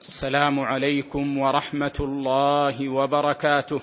[0.00, 3.80] السلام عليكم ورحمة الله وبركاته.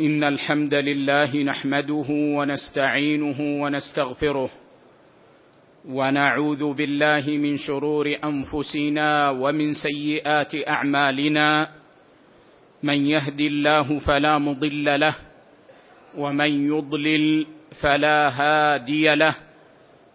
[0.00, 4.50] إن الحمد لله نحمده ونستعينه ونستغفره
[5.88, 11.68] ونعوذ بالله من شرور أنفسنا ومن سيئات أعمالنا.
[12.82, 15.14] من يهد الله فلا مضل له
[16.18, 17.46] ومن يضلل
[17.82, 19.43] فلا هادي له.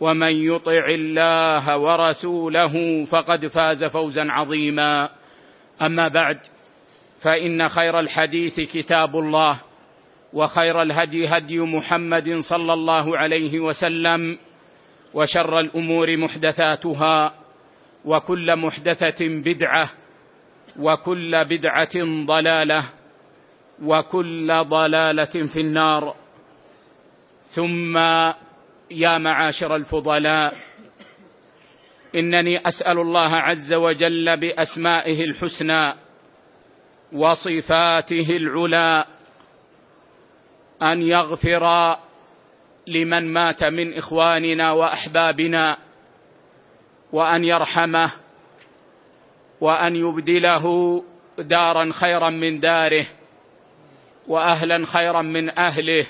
[0.00, 5.08] ومن يطع الله ورسوله فقد فاز فوزا عظيما.
[5.82, 6.38] أما بعد
[7.22, 9.60] فإن خير الحديث كتاب الله
[10.32, 14.38] وخير الهدي هدي محمد صلى الله عليه وسلم
[15.14, 17.34] وشر الأمور محدثاتها
[18.04, 19.90] وكل محدثة بدعة
[20.78, 22.84] وكل بدعة ضلالة
[23.82, 26.14] وكل ضلالة في النار.
[27.54, 27.98] ثم
[28.90, 30.54] يا معاشر الفضلاء
[32.14, 35.94] إنني أسأل الله عز وجل بأسمائه الحسنى
[37.12, 39.04] وصفاته العلى
[40.82, 41.96] أن يغفر
[42.86, 45.76] لمن مات من إخواننا وأحبابنا
[47.12, 48.12] وأن يرحمه
[49.60, 51.02] وأن يبدله
[51.38, 53.06] دارا خيرا من داره
[54.28, 56.06] واهلا خيرا من أهله.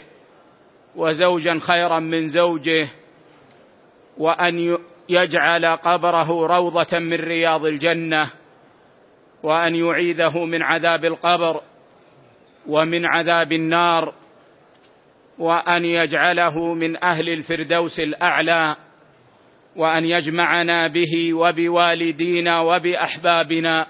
[0.97, 2.89] وزوجا خيرا من زوجه
[4.19, 4.79] وأن
[5.09, 8.31] يجعل قبره روضة من رياض الجنة
[9.43, 11.61] وأن يعيذه من عذاب القبر
[12.67, 14.15] ومن عذاب النار
[15.39, 18.77] وأن يجعله من أهل الفردوس الأعلى
[19.77, 23.87] وأن يجمعنا به وبوالدينا وبأحبابنا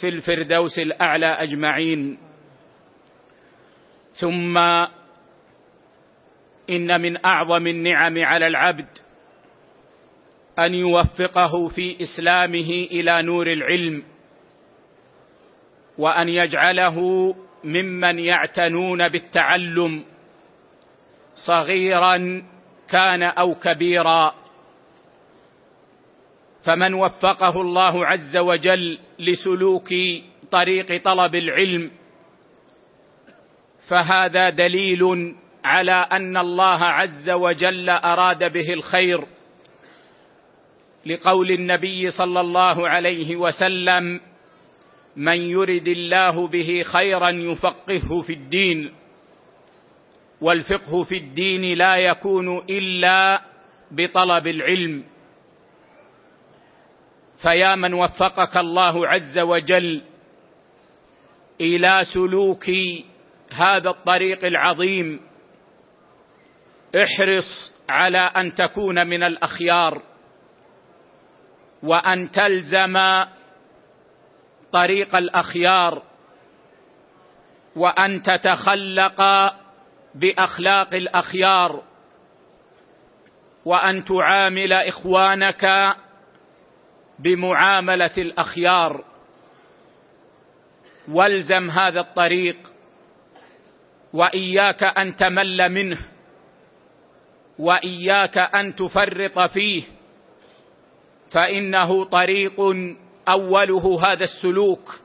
[0.00, 2.18] في الفردوس الأعلى أجمعين.
[4.12, 4.58] ثم
[6.70, 8.88] إن من أعظم النعم على العبد
[10.58, 14.02] أن يوفقه في إسلامه إلى نور العلم
[15.98, 20.04] وأن يجعله ممن يعتنون بالتعلم
[21.46, 22.42] صغيرا
[22.88, 24.34] كان أو كبيرا.
[26.64, 29.88] فمن وفقه الله عز وجل لسلوك
[30.50, 31.90] طريق طلب العلم
[33.88, 35.34] فهذا دليل
[35.64, 39.24] على أن الله عز وجل أراد به الخير
[41.06, 44.20] لقول النبي صلى الله عليه وسلم
[45.16, 48.92] من يرد الله به خيرا يفقهه في الدين
[50.40, 53.42] والفقه في الدين لا يكون إلا
[53.90, 55.04] بطلب العلم.
[57.42, 60.02] فيا من وفقك الله عز وجل
[61.60, 62.70] إلى سلوك
[63.52, 65.20] هذا الطريق العظيم
[66.96, 70.02] احرص على أن تكون من الأخيار
[71.82, 72.98] وأن تلزم
[74.72, 76.02] طريق الأخيار
[77.76, 79.22] وأن تتخلق
[80.14, 81.82] بأخلاق الأخيار
[83.64, 85.66] وأن تعامل إخوانك
[87.18, 89.04] بمعاملة الأخيار.
[91.12, 92.56] والزم هذا الطريق
[94.12, 95.98] وإياك أن تمل منه.
[97.60, 99.82] وإياك أن تفرط فيه.
[101.32, 102.60] فإنه طريق
[103.28, 105.00] أوله هذا السلوك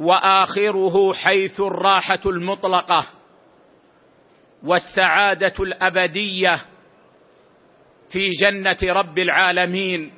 [0.00, 3.06] وآخره حيث الراحة المطلقة
[4.62, 6.64] والسعادة الأبدية
[8.12, 10.12] في جنة رب العالمين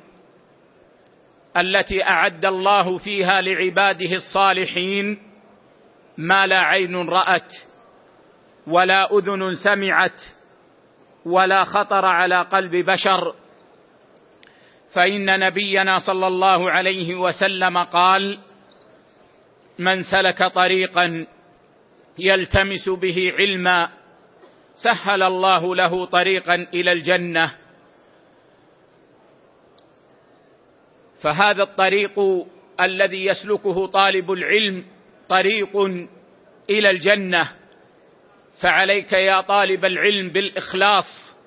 [1.57, 5.19] التي أعد الله فيها لعباده الصالحين.
[6.17, 7.53] ما لا عين رأت
[8.67, 10.21] ولا أذن سمعت
[11.27, 13.35] ولا خطر على قلب بشر.
[14.95, 18.37] فإن نبينا صلى الله عليه وسلم قال
[19.79, 21.25] من سلك طريقا
[22.19, 23.89] يلتمس به علما
[24.75, 27.53] سهل الله له طريقا إلى الجنة.
[31.21, 32.19] فهذا الطريق
[32.81, 34.85] الذي يسلكه طالب العلم
[35.29, 35.77] طريق
[36.69, 37.51] إلى الجنة.
[38.61, 41.37] فعليك يا طالب العلم بالإخلاص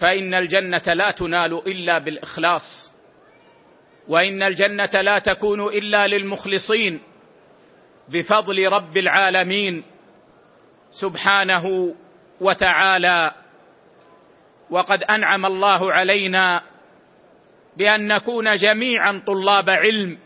[0.00, 2.92] فإن الجنة لا تنال إلا بالإخلاص
[4.08, 7.00] وإن الجنة لا تكون إلا للمخلصين
[8.08, 9.84] بفضل رب العالمين
[11.00, 11.94] سبحانه
[12.40, 13.32] وتعالى.
[14.70, 16.62] وقد أنعم الله علينا
[17.76, 20.18] بأن نكون جميعا طلاب علم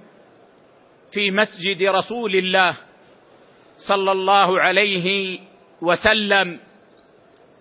[1.13, 2.77] في مسجد رسول الله
[3.89, 5.39] صلى الله عليه
[5.85, 6.61] وسلم.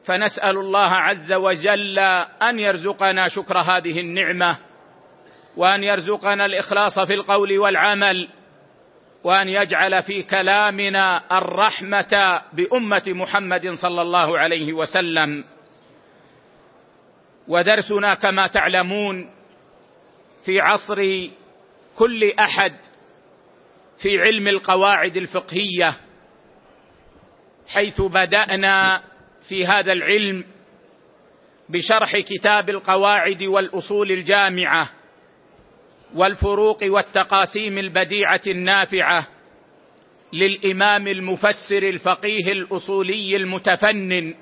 [0.07, 1.99] فنسأل الله عز وجل
[2.41, 4.57] أن يرزقنا شكر هذه النعمة
[5.57, 8.27] وأن يرزقنا الإخلاص في القول والعمل
[9.23, 15.43] وأن يجعل في كلامنا الرحمة بأمة محمد صلى الله عليه وسلم.
[17.47, 19.29] ودرسنا كما تعلمون
[20.45, 21.27] في عصر
[21.95, 22.73] كل أحد
[24.01, 25.97] في علم القواعد الفقهية.
[27.67, 29.03] حيث بدأنا
[29.49, 30.43] في هذا العلم
[31.69, 34.89] بشرح كتاب القواعد والأصول الجامعة
[36.15, 39.27] والفروق والتقاسيم البديعة النافعة
[40.33, 44.33] للإمام المفسر الفقيه الأصولي المتفنن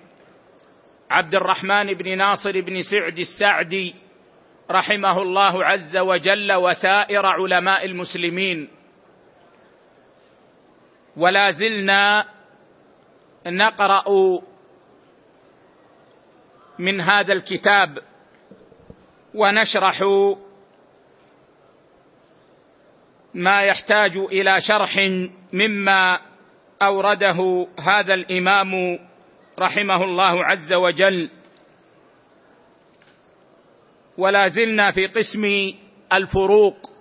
[1.10, 3.96] عبد الرحمن بن ناصر بن سعد السعدي
[4.72, 8.68] رحمه الله عز وجل وسائر علماء المسلمين.
[11.18, 12.26] ولا زلنا
[13.48, 14.04] نقرأ
[16.80, 17.98] من هذا الكتاب
[19.36, 20.04] ونشرح
[23.34, 24.98] ما يحتاج إلى شرح
[25.54, 26.20] مما
[26.82, 29.00] أورده هذا الإمام
[29.60, 31.30] رحمه الله عز وجل.
[34.18, 35.74] ولا زلنا في قسم
[36.14, 36.92] الفروق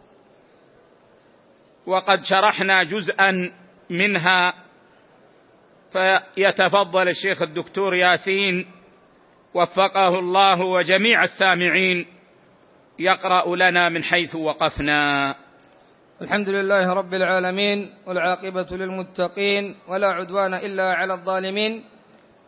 [1.87, 3.53] وقد شرحنا جزءا
[3.91, 4.55] منها
[5.93, 8.67] فيتفضل الشيخ الدكتور ياسين
[9.55, 12.07] وفقه الله وجميع السامعين
[12.99, 15.35] يقرأ لنا من حيث وقفنا.
[16.23, 21.85] الحمد لله رب العالمين والعاقبة للمتقين ولا عدوان إلا على الظالمين.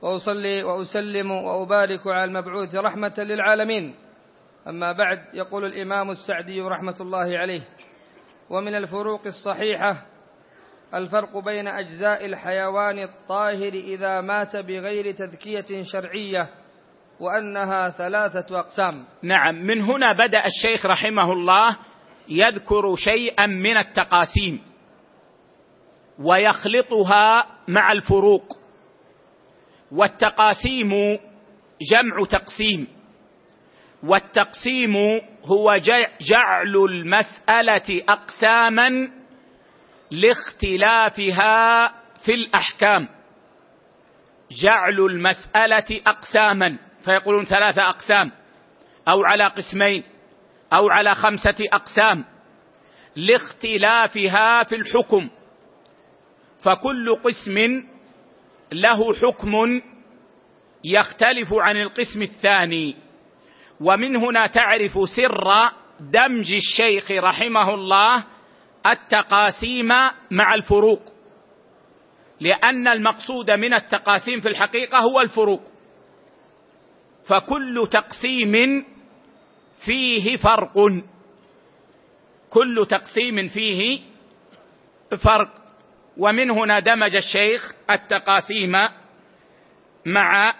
[0.02, 3.94] وأصلي وأسلم وأبارك على المبعوث رحمة للعالمين.
[4.68, 7.60] أما بعد يقول الإمام السعدي رحمة الله عليه.
[8.50, 10.11] ومن الفروق الصحيحة
[10.94, 16.48] الفرق بين أجزاء الحيوان الطاهر إذا مات بغير تذكية شرعية
[17.20, 19.04] وأنها ثلاثة أقسام.
[19.22, 21.76] نعم من هنا بدأ الشيخ رحمه الله
[22.28, 24.60] يذكر شيئا من التقاسيم
[26.18, 28.58] ويخلطها مع الفروق
[29.92, 31.18] والتقاسيم
[31.90, 32.88] جمع تقسيم
[34.02, 34.96] والتقسيم
[35.44, 35.76] هو
[36.20, 39.10] جعل المسألة اقساما
[40.12, 41.88] لاختلافها
[42.24, 43.08] في الأحكام.
[44.62, 48.32] جعل المسألة أقساما فيقولون ثلاثة أقسام
[49.08, 50.02] أو على قسمين
[50.72, 52.24] أو على خمسة أقسام.
[53.16, 55.30] لاختلافها في الحكم
[56.64, 57.84] فكل قسم
[58.72, 59.80] له حكم
[60.84, 62.96] يختلف عن القسم الثاني.
[63.80, 68.24] ومن هنا تعرف سر دمج الشيخ رحمه الله
[68.86, 69.88] التقاسيم
[70.30, 71.02] مع الفروق.
[72.40, 75.62] لأن المقصود من التقاسيم في الحقيقة هو الفروق.
[77.28, 78.84] فكل تقسيم
[79.84, 81.02] فيه فرق.
[82.50, 84.00] كل تقسيم فيه
[85.24, 85.50] فرق.
[86.16, 88.76] ومن هنا دمج الشيخ التقاسيم
[90.06, 90.54] مع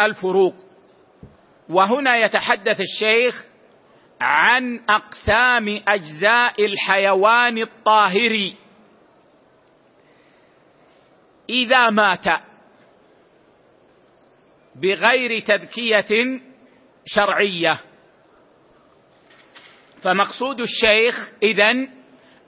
[0.00, 0.54] الفروق.
[1.68, 3.49] وهنا يتحدث الشيخ
[4.20, 8.52] عن أقسام أجزاء الحيوان الطاهر
[11.48, 12.26] إذا مات
[14.76, 16.40] بغير تذكية
[17.04, 17.80] شرعية.
[20.02, 21.88] فمقصود الشيخ إذن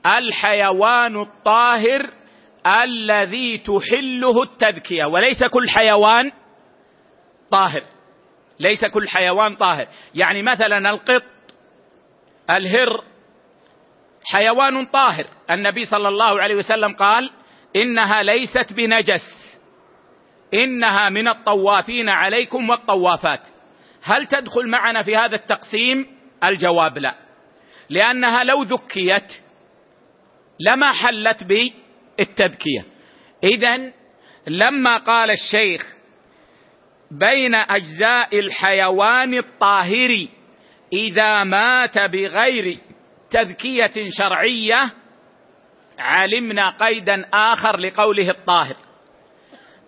[0.06, 2.10] الحيوان الطاهر
[2.66, 5.04] الذي تحله التذكية.
[5.04, 6.32] وليس كل حيوان
[7.50, 7.82] طاهر.
[8.60, 9.88] ليس كل حيوان طاهر.
[10.14, 11.31] يعني مثلا القط
[12.50, 13.04] الهر
[14.24, 15.26] حيوان طاهر.
[15.50, 17.30] النبي صلى الله عليه وسلم قال
[17.76, 19.60] إنها ليست بنجس.
[20.54, 23.40] إنها من الطوافين عليكم والطوافات.
[24.02, 26.06] هل تدخل معنا في هذا التقسيم؟
[26.44, 27.14] الجواب لا.
[27.90, 29.32] لأنها لو ذكيت
[30.60, 31.46] لما حلت
[32.20, 32.84] التذكيه
[33.44, 33.92] اذا
[34.46, 35.82] لما قال الشيخ
[37.10, 40.26] بين أجزاء الحيوان الطاهر
[40.92, 42.78] إذا مات بغير
[43.30, 44.92] تذكية شرعية
[45.98, 48.76] علمنا قيدا آخر لقوله الطاهر.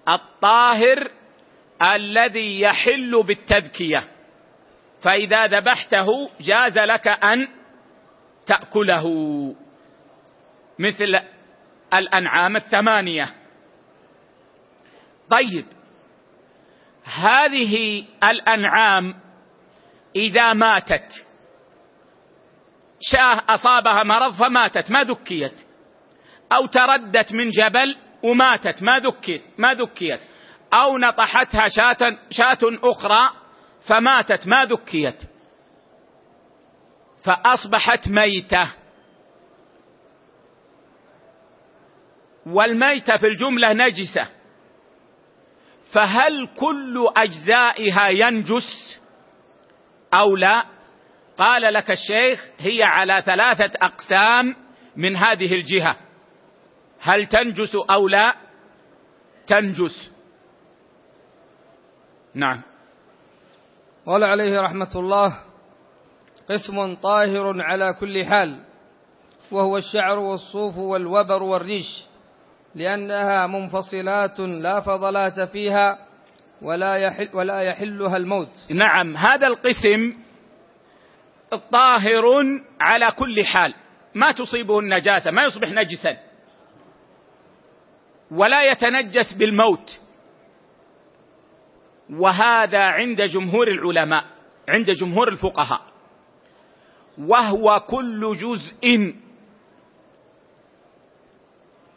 [0.08, 1.10] الطاهر
[1.82, 4.08] الذي يحل بالتذكية.
[5.02, 6.06] فإذا ذبحته
[6.40, 7.48] جاز لك أن
[8.46, 9.06] تأكله.
[10.78, 11.20] مثل
[11.94, 13.34] الأنعام الثمانية.
[15.30, 15.66] طيب
[17.04, 19.23] هذه الأنعام
[20.16, 21.08] إذا ماتت.
[23.00, 25.54] شاه أصابها مرض فماتت ما ذكيت.
[26.52, 30.20] أو تردت من جبل وماتت ما ذكيت ما ذكيت.
[30.74, 33.30] أو نطحتها شاة شاة أخرى
[33.86, 35.22] فماتت ما ذكيت.
[37.24, 38.72] فأصبحت ميتة.
[42.46, 44.28] والميتة في الجملة نجسة.
[45.92, 49.00] فهل كل أجزائها ينجس؟
[50.14, 50.64] أو لا
[51.38, 54.56] قال لك الشيخ هي على ثلاثة أقسام
[54.96, 55.96] من هذه الجهة.
[57.00, 58.34] هل تنجس أو لا؟
[59.46, 60.12] تنجس.
[62.34, 62.62] نعم.
[64.06, 65.40] قال عليه رحمة الله
[66.50, 68.64] قسم طاهر على كل حال
[69.52, 72.04] وهو الشعر والصوف والوبر والريش
[72.74, 76.03] لأنها منفصلات لا فضلات فيها
[76.64, 78.50] ولا يحل ولا يحلها الموت.
[78.70, 80.14] نعم هذا القسم
[81.72, 82.24] طاهر
[82.80, 83.74] على كل حال.
[84.14, 86.16] ما تصيبه النجاسة ما يصبح نجسا.
[88.30, 90.00] ولا يتنجس بالموت.
[92.10, 94.24] وهذا عند جمهور العلماء
[94.68, 95.80] عند جمهور الفقهاء.
[97.18, 99.14] وهو كل جزء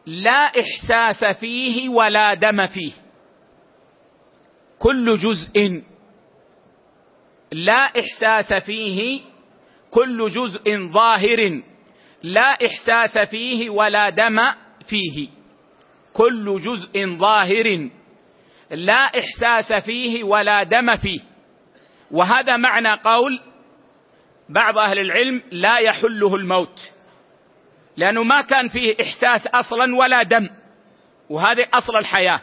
[0.06, 3.07] لا إحساس فيه ولا دم فيه.
[4.80, 5.84] كل جزء
[7.52, 9.22] لا إحساس فيه
[9.92, 11.62] كل جزء ظاهر
[12.24, 14.38] لا إحساس فيه ولا دم
[14.90, 15.28] فيه.
[16.14, 17.90] كل جزء ظاهر
[18.72, 21.20] لا إحساس فيه ولا دم فيه.
[22.12, 23.40] وهذا معنى قول
[24.50, 26.80] بعض أهل العلم لا يحله الموت
[27.98, 30.50] لأنه ما كان فيه إحساس أصلا ولا دم
[31.30, 32.42] وهذه أصل الحياة.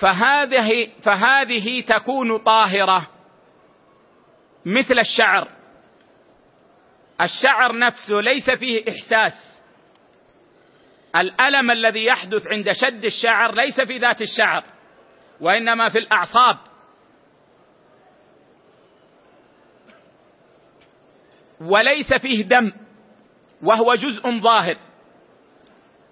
[0.00, 3.10] فهذه فهذه تكون طاهرة
[4.66, 5.48] مثل الشعر.
[7.20, 9.60] الشعر نفسه ليس فيه إحساس.
[11.16, 14.64] الألم الذي يحدث عند شد الشعر ليس في ذات الشعر
[15.40, 16.56] وإنما في الأعصاب.
[21.60, 22.72] وليس فيه دم
[23.62, 24.76] وهو جزء ظاهر.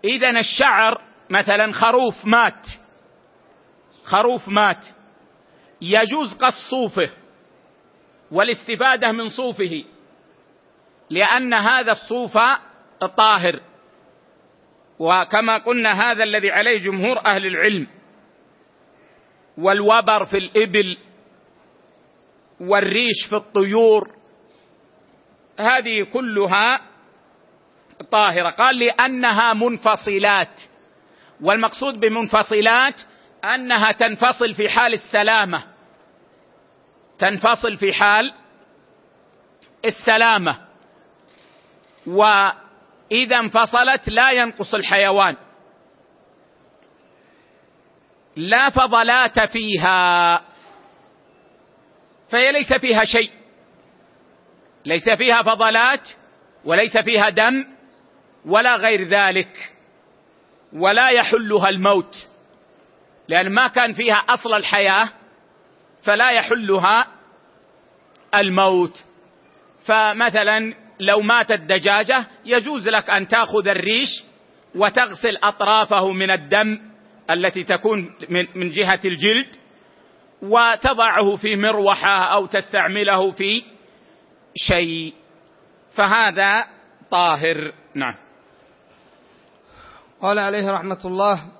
[0.04, 2.66] اذا الشعر مثلا خروف مات.
[4.08, 4.86] خروف مات.
[5.80, 7.10] يجوز قص صوفه
[8.30, 9.84] والاستفادة من صوفه
[11.10, 12.38] لأن هذا الصوف
[13.16, 13.60] طاهر.
[14.98, 17.86] وكما قلنا هذا الذي عليه جمهور أهل العلم
[19.58, 20.96] والوبر في الإبل
[22.60, 24.10] والريش في الطيور
[25.60, 26.80] هذه كلها
[28.10, 28.50] طاهرة.
[28.50, 30.60] قال لأنها منفصلات
[31.40, 33.00] والمقصود بمنفصلات
[33.44, 35.64] أنها تنفصل في حال السلامة.
[37.18, 38.32] تنفصل في حال
[39.84, 40.58] السلامة.
[42.06, 45.36] وإذا انفصلت لا ينقص الحيوان.
[48.36, 50.36] لا فضلات فيها.
[52.30, 53.30] فهي ليس فيها شيء.
[54.84, 56.08] ليس فيها فضلات
[56.64, 57.64] وليس فيها دم
[58.46, 59.74] ولا غير ذلك.
[60.72, 62.27] ولا يحلها الموت.
[63.28, 65.08] لأن ما كان فيها أصل الحياة
[66.04, 67.06] فلا يحلها
[68.34, 69.04] الموت.
[69.86, 74.08] فمثلا لو ماتت دجاجه يجوز لك أن تأخذ الريش
[74.74, 76.80] وتغسل أطرافه من الدم
[77.30, 78.14] التي تكون
[78.54, 79.48] من جهة الجلد
[80.42, 83.62] وتضعه في مروحة أو تستعمله في
[84.56, 85.14] شيء.
[85.96, 86.64] فهذا
[87.10, 87.72] طاهر.
[87.94, 88.14] نعم.
[90.22, 91.57] قال عليه رحمة الله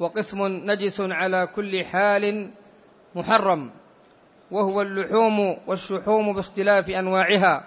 [0.00, 2.50] وقسم نجس على كل حال
[3.14, 3.70] محرم
[4.50, 7.64] وهو اللحوم والشحوم باختلاف أنواعها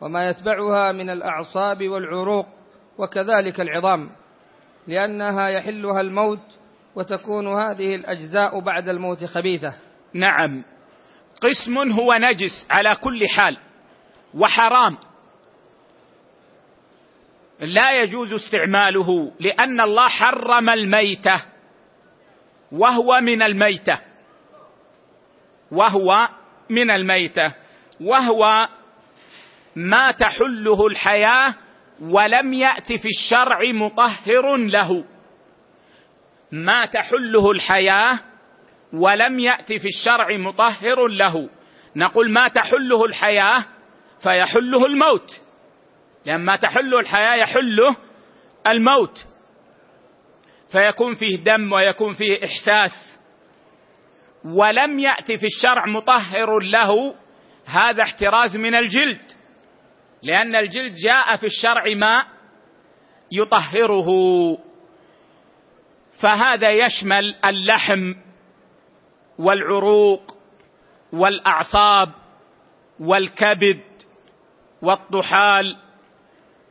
[0.00, 2.46] وما يتبعها من الأعصاب والعروق
[2.98, 4.10] وكذلك العظام
[4.86, 6.58] لأنها يحلها الموت
[6.94, 9.72] وتكون هذه الأجزاء بعد الموت خبيثة.
[10.14, 10.64] نعم.
[11.40, 13.56] قسم هو نجس على كل حال
[14.34, 14.96] وحرام.
[17.62, 21.42] لا يجوز استعماله لأن الله حرم الميتة
[22.72, 23.98] وهو من الميتة
[25.72, 26.28] وهو
[26.70, 27.54] من الميتة
[28.00, 28.68] وهو
[29.76, 31.54] ما تحله الحياة
[32.00, 35.04] ولم يأت في الشرع مطهر له.
[36.52, 38.18] ما تحله الحياة
[38.92, 41.48] ولم يأت في الشرع مطهر له.
[41.96, 43.64] نقول ما تحله الحياة
[44.22, 45.40] فيحله الموت.
[46.26, 47.96] لأن ما تحله الحياة يحله
[48.66, 49.18] الموت.
[50.72, 53.20] فيكون فيه دم ويكون فيه إحساس.
[54.44, 57.14] ولم يأت في الشرع مطهر له
[57.66, 59.32] هذا احتراز من الجلد.
[60.22, 62.24] لأن الجلد جاء في الشرع ما
[63.32, 64.08] يطهره.
[66.22, 68.14] فهذا يشمل اللحم
[69.38, 70.36] والعروق
[71.12, 72.12] والأعصاب
[73.00, 73.80] والكبد
[74.82, 75.76] والطحال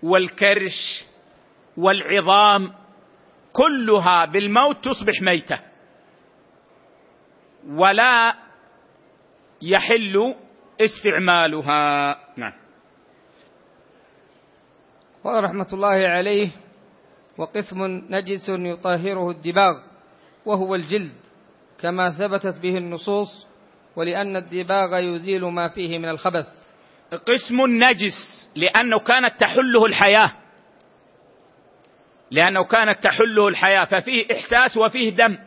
[0.04, 1.06] والكرش
[1.78, 2.74] والعظام
[3.54, 5.60] كلها بالموت تصبح ميتة.
[7.70, 8.36] ولا
[9.62, 10.36] يحل
[10.82, 12.18] استعمالها.
[12.38, 12.54] نعم.
[15.24, 16.50] قال رحمة الله عليه
[17.38, 19.74] وقسم نجس يطهره الدباغ
[20.46, 21.14] وهو الجلد
[21.80, 23.48] كما ثبتت به النصوص
[23.96, 26.61] ولأن الدباغ يزيل ما فيه من الخبث.
[27.12, 30.32] قسم نجس لأنه كانت تحله الحياة.
[32.32, 33.84] لأنه كانت تحله الحياة.
[33.84, 35.38] ففيه إحساس وفيه دم.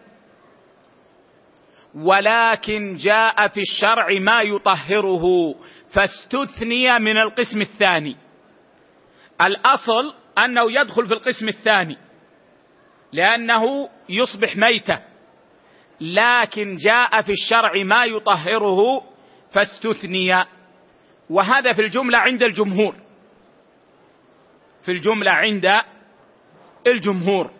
[1.94, 5.54] ولكن جاء في الشرع ما يطهره
[5.94, 8.16] فاستثني من القسم الثاني.
[9.42, 11.96] الأصل أنه يدخل في القسم الثاني
[13.12, 14.98] لأنه يصبح ميتة.
[16.00, 19.02] لكن جاء في الشرع ما يطهره
[19.52, 20.44] فاستثني.
[21.30, 22.94] وهذا في الجملة عند الجمهور.
[24.84, 25.72] في الجملة عند
[26.86, 27.50] الجمهور.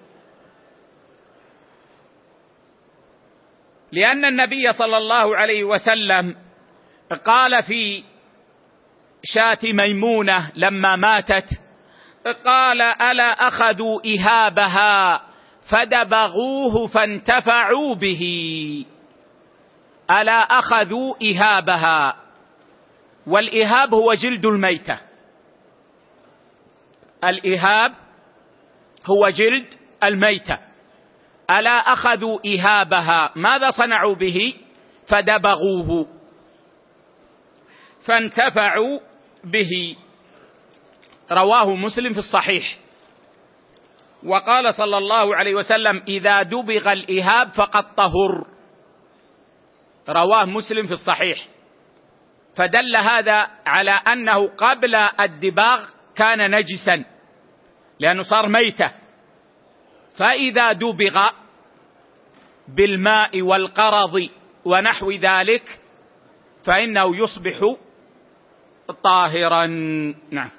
[3.92, 6.37] لأن النبي صلى الله عليه وسلم
[7.24, 8.05] قال في
[9.24, 11.48] شاة ميمونة لما ماتت
[12.44, 15.22] قال ألا أخذوا إهابها
[15.70, 18.24] فدبغوه فانتفعوا به.
[20.11, 22.24] ألا أخذوا إهابها؟
[23.27, 25.01] والإهاب هو جلد الميتة.
[27.25, 27.93] الإهاب
[29.07, 29.67] هو جلد
[30.05, 30.59] الميتة.
[31.51, 34.55] ألا أخذوا إهابها؟ ماذا صنعوا به؟
[35.09, 36.09] فدبغوه.
[38.07, 39.01] فانتفعوا
[39.45, 39.97] به.
[41.33, 42.79] رواه مسلم في الصحيح.
[44.27, 48.47] وقال صلى الله عليه وسلم إذا دبغ الإهاب فقد طهر.
[50.09, 51.54] رواه مسلم في الصحيح.
[52.57, 57.05] فدل هذا على أنه قبل الدباغ كان نجسا
[58.01, 58.93] لأنه صار ميتة.
[60.19, 61.31] فإذا دبغ
[62.69, 64.29] بالماء والقرض
[64.64, 65.81] ونحو ذلك
[66.64, 67.77] فإنه يصبح
[69.03, 69.67] طاهرا.
[70.31, 70.51] نعم.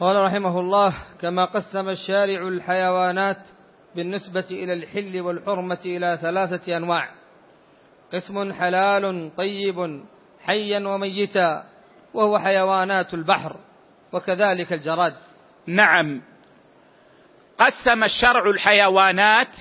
[0.00, 3.36] قال رحمه الله كما قسم الشارع الحيوانات
[3.96, 7.10] بالنسبة إلى الحل والحرمة إلى ثلاثة أنواع
[8.12, 10.04] قسم حلال طيب
[10.46, 11.64] حيا وميتا
[12.14, 13.56] وهو حيوانات البحر
[14.12, 15.14] وكذلك الجراد.
[15.66, 16.22] نعم.
[17.58, 19.56] قسم الشرع الحيوانات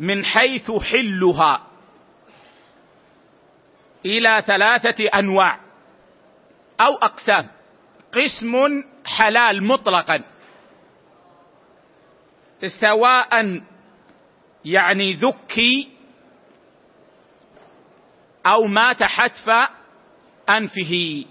[0.00, 1.60] من حيث حلها
[4.06, 5.60] إلى ثلاثة أنواع
[6.80, 7.48] أو أقسام.
[8.12, 10.22] قسم حلال مطلقا.
[12.80, 13.60] سواء
[14.64, 15.93] يعني ذكي
[18.46, 19.50] أو مات حتف
[20.50, 21.24] أنفه.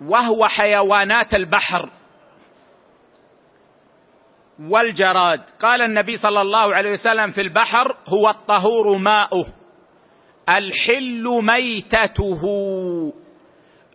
[0.00, 1.90] وهو حيوانات البحر
[4.60, 5.40] والجراد.
[5.60, 9.46] قال النبي صلى الله عليه وسلم في البحر هو الطهور ماؤه.
[10.48, 12.42] الحل ميتته.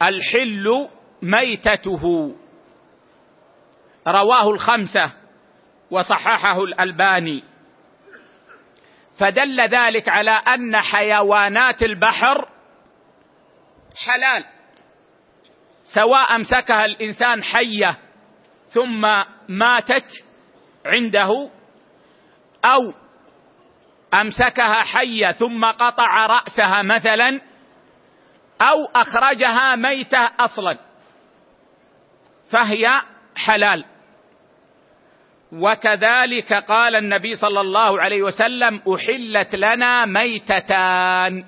[0.03, 0.87] الحل
[1.21, 2.35] ميتته.
[4.07, 5.22] رواه الخمسة.
[5.93, 7.43] وصححه الألباني.
[9.19, 12.47] فدل ذلك على أن حيوانات البحر
[14.05, 14.45] حلال
[15.95, 17.97] سواء أمسكها الإنسان حية
[18.67, 19.01] ثم
[19.49, 20.07] ماتت
[20.85, 21.49] عنده
[22.65, 22.93] أو
[24.13, 27.41] أمسكها حية ثم قطع رأسها مثلا
[28.61, 30.77] أو أخرجها ميتة أصلا
[32.51, 33.01] فهي
[33.35, 33.92] حلال.
[35.53, 41.45] وكذلك قال النبي صلى الله عليه وسلم أحلت لنا ميتتان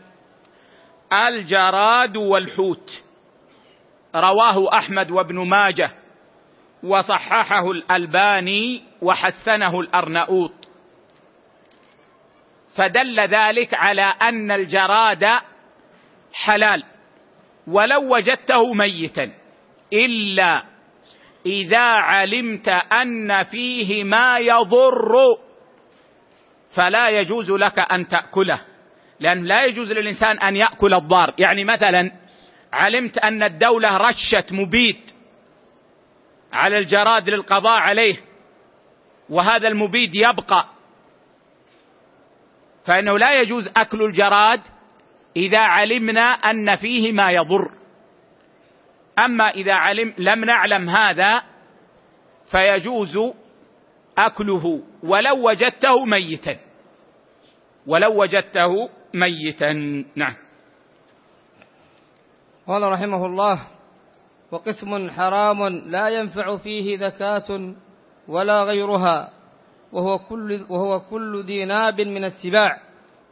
[1.13, 2.89] الجراد والحوت.
[4.15, 5.91] رواه أحمد وابن ماجه
[6.83, 10.53] وصححه الألباني وحسنه الأرناؤوط.
[12.77, 15.25] فدل ذلك على أن الجراد
[16.33, 16.83] حلال
[17.67, 19.31] ولو وجدته ميتا
[19.93, 20.63] إلا
[21.45, 25.13] إذا علمت أن فيه ما يضر
[26.75, 28.61] فلا يجوز لك أن تأكله.
[29.19, 31.33] لأن لا يجوز للإنسان أن يأكل الضار.
[31.37, 32.11] يعني مثلا
[32.73, 34.99] علمت أن الدولة رشت مبيد
[36.53, 38.17] على الجراد للقضاء عليه
[39.29, 40.65] وهذا المبيد يبقى.
[42.85, 44.61] فإنه لا يجوز أكل الجراد
[45.37, 47.71] إذا علمنا أن فيه ما يضر.
[49.19, 51.43] أما إذا علم لم نعلم هذا
[52.51, 53.17] فيجوز
[54.17, 56.57] أكله ولو وجدته ميتا.
[57.87, 59.71] ولو وجدته ميتا.
[60.15, 60.35] نعم.
[62.67, 63.59] قال رحمه الله
[64.51, 67.75] وقسم حرام لا ينفع فيه زكاة
[68.27, 69.31] ولا غيرها
[69.91, 72.81] وهو كل, وهو كل ذي ناب من السباع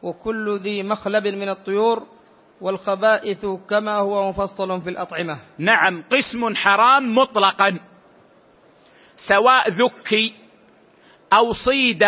[0.03, 2.03] وكل ذي مخلب من الطيور
[2.61, 5.39] والخبائث كما هو مفصل في الأطعمة.
[5.57, 7.79] نعم قسم حرام مطلقا.
[9.29, 10.35] سواء ذكي
[11.33, 12.05] أو صيد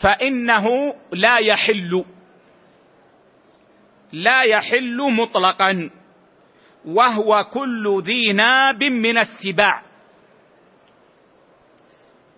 [0.00, 2.04] فإنه لا يحل.
[4.12, 5.90] لا يحل مطلقا.
[6.84, 9.82] وهو كل ذي ناب من السباع.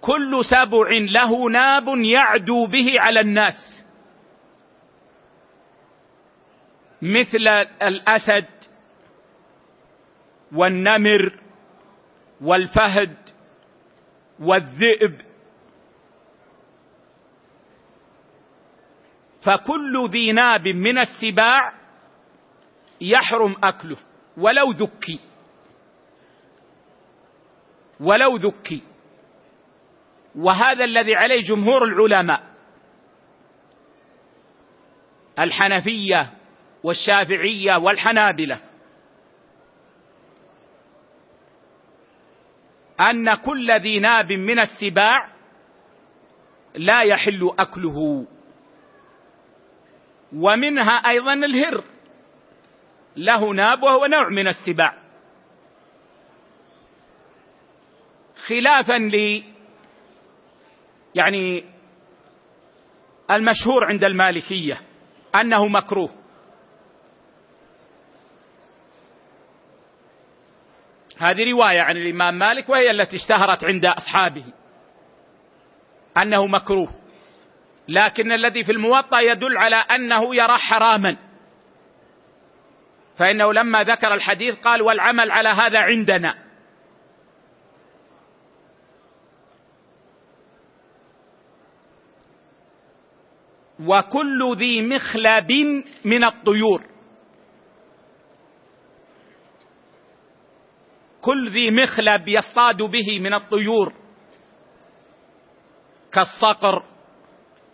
[0.00, 3.81] كل سبع له ناب يعدو به على الناس.
[7.02, 7.48] مثل
[7.82, 8.48] الأسد
[10.52, 11.40] والنمر
[12.40, 13.16] والفهد
[14.40, 15.20] والذئب.
[19.44, 21.72] فكل ذي ناب من السباع
[23.00, 23.96] يحرم أكله
[24.36, 25.20] ولو ذكي
[28.00, 28.82] ولو ذكي.
[30.36, 32.42] وهذا الذي عليه جمهور العلماء.
[35.38, 36.41] الحنفية
[36.84, 38.60] والشافعية والحنابلة.
[43.00, 45.28] أن كل ذي ناب من السباع
[46.74, 48.26] لا يحل أكله.
[50.36, 51.84] ومنها أيضا الهر.
[53.16, 54.94] له ناب وهو نوع من السباع.
[58.46, 59.42] خلافا ل
[61.14, 61.64] يعني
[63.30, 64.80] المشهور عند المالكية
[65.40, 66.21] أنه مكروه.
[71.22, 74.44] هذه رواية عن الإمام مالك وهي التي اشتهرت عند أصحابه.
[76.22, 76.94] أنه مكروه.
[77.88, 81.16] لكن الذي في الموطأ يدل على أنه يرى حراما.
[83.18, 86.34] فإنه لما ذكر الحديث قال والعمل على هذا عندنا.
[93.80, 95.52] وكل ذي مخلب
[96.04, 96.91] من الطيور.
[101.22, 103.92] كل ذي مخلب يصطاد به من الطيور.
[106.12, 106.82] كالصقر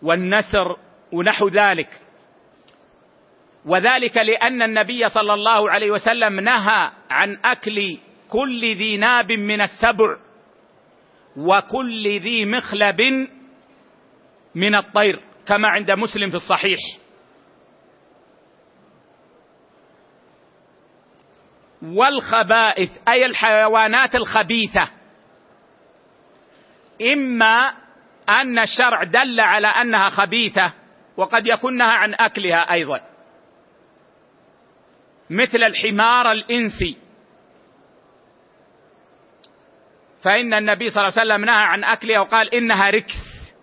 [0.01, 0.77] والنسر
[1.11, 2.01] ونحو ذلك.
[3.65, 7.97] وذلك لأن النبي صلى الله عليه وسلم نهى عن أكل
[8.29, 10.17] كل ذي ناب من السبع
[11.37, 13.01] وكل ذي مخلب
[14.55, 16.79] من الطير كما عند مسلم في الصحيح.
[21.81, 24.89] والخبائث أي الحيوانات الخبيثة.
[27.13, 27.73] إما
[28.29, 30.73] أن الشرع دل على أنها خبيثة
[31.17, 33.01] وقد يكون نهى عن أكلها أيضا.
[35.29, 36.97] مثل الحمار الإنسي.
[40.23, 43.53] فإن النبي صلى الله عليه وسلم نهى عن أكلها وقال إنها ركس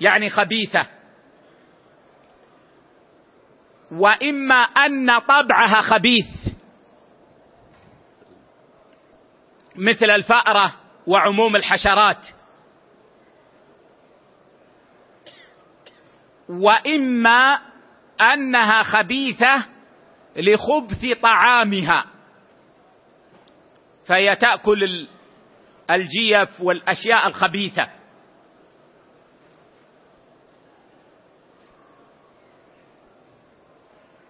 [0.00, 0.86] يعني خبيثة.
[3.92, 6.39] وإما أن طبعها خبيث.
[9.76, 10.74] مثل الفأرة
[11.06, 12.26] وعموم الحشرات.
[16.48, 17.58] وإما
[18.20, 19.66] أنها خبيثة
[20.36, 22.04] لخبث طعامها.
[24.06, 25.08] فهي تأكل
[25.90, 27.88] الجيف والأشياء الخبيثة.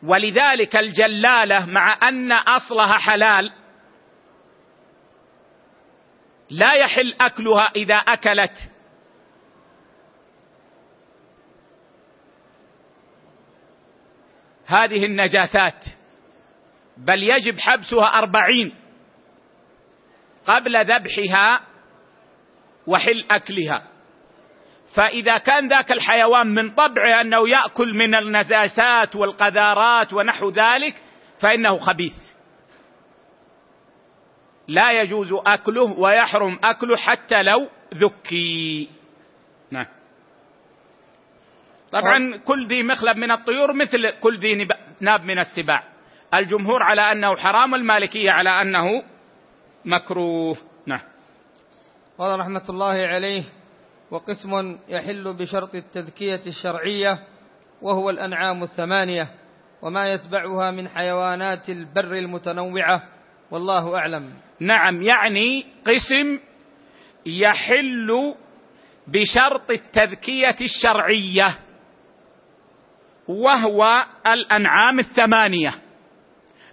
[0.02, 3.52] ولذلك الجلالة مع أن أصلها حلال
[6.50, 8.70] لا يحل أكلها إذا أكلت.
[14.66, 15.84] هذه النجاسات.
[16.96, 18.74] بل يجب حبسها أربعين
[20.46, 21.60] قبل ذبحها
[22.86, 23.82] وحل أكلها.
[24.96, 31.02] فإذا كان ذاك الحيوان من طبعه أنه يأكل من النجاسات والقذارات ونحو ذلك
[31.40, 32.29] فإنه خبيث.
[34.70, 38.88] لا يجوز أكله ويحرم أكله حتى لو ذكي.
[39.70, 39.86] نعم.
[41.92, 44.68] طبعا كل ذي مخلب من الطيور مثل كل ذي
[45.00, 45.84] ناب من السباع.
[46.34, 49.02] الجمهور على أنه حرام المالكية على أنه
[49.84, 50.56] مكروه.
[50.86, 51.00] نعم.
[52.18, 53.44] قال رحمة الله عليه
[54.10, 57.18] وقسم يحل بشرط التذكية الشرعية
[57.82, 59.28] وهو الأنعام الثمانية
[59.82, 63.02] وما يتبعها من حيوانات البر المتنوعة
[63.50, 64.49] والله أعلم.
[64.60, 66.38] نعم يعني قسم
[67.26, 68.34] يحل
[69.06, 71.58] بشرط التذكية الشرعية
[73.28, 75.74] وهو الأنعام الثمانية.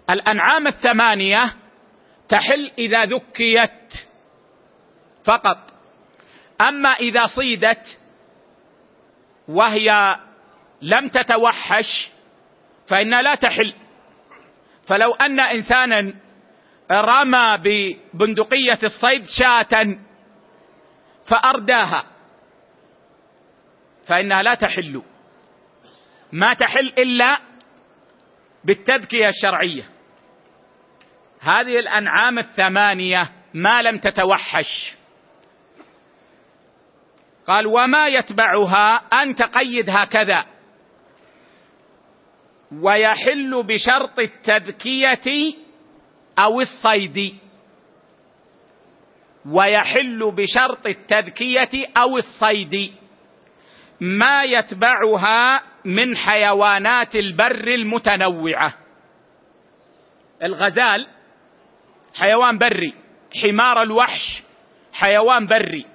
[0.10, 1.54] الأنعام الثمانية
[2.30, 3.94] تحل إذا ذكيت
[5.24, 5.58] فقط.
[6.62, 8.00] أما إذا صيدت
[9.48, 10.16] وهي
[10.82, 12.10] لم تتوحش
[12.88, 13.74] فإنها لا تحل.
[14.88, 16.14] فلو أن إنسانا
[16.92, 19.98] رمى ببندقية الصيد شاة
[21.30, 22.04] فأرداها.
[24.08, 25.02] فإنها لا تحل.
[26.32, 27.38] ما تحل إلا
[28.66, 29.84] بالتذكية الشرعية.
[31.40, 34.96] هذه الأنعام الثمانية ما لم تتوحش.
[37.48, 40.46] قال وما يتبعها ان تقيد هكذا.
[42.82, 45.54] ويحل بشرط التذكية
[46.40, 47.36] أو الصيد.
[49.46, 52.94] ويحل بشرط التذكية أو الصيد.
[54.02, 58.74] ما يتبعها من حيوانات البر المتنوعة.
[60.44, 61.08] الغزال
[62.16, 62.94] حيوان بري
[63.42, 64.44] حمار الوحش
[64.94, 65.86] حيوان بري.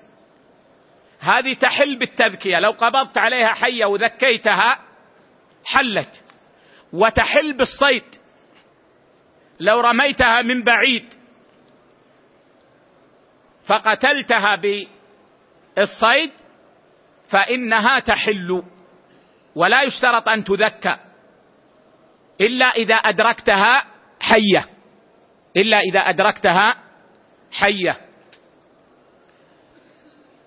[1.21, 2.59] هذه تحل بالتذكية.
[2.59, 4.79] لو قبضت عليها حية وذكيتها
[5.65, 6.25] حلت.
[6.93, 8.22] وتحل بالصيد.
[9.61, 11.15] لو رميتها من بعيد
[13.67, 16.31] فقتلتها بالصيد
[17.31, 18.63] فإنها تحل
[19.55, 20.97] ولا يشترط أن تذكى
[22.41, 23.85] إلا إذا أدركتها
[24.21, 24.67] حية
[25.57, 26.77] إلا إذا أدركتها
[27.53, 27.97] حية.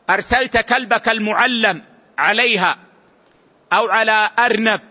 [0.10, 1.84] أرسلت كلبك المعلم
[2.18, 2.78] عليها
[3.74, 4.82] أو على أرنب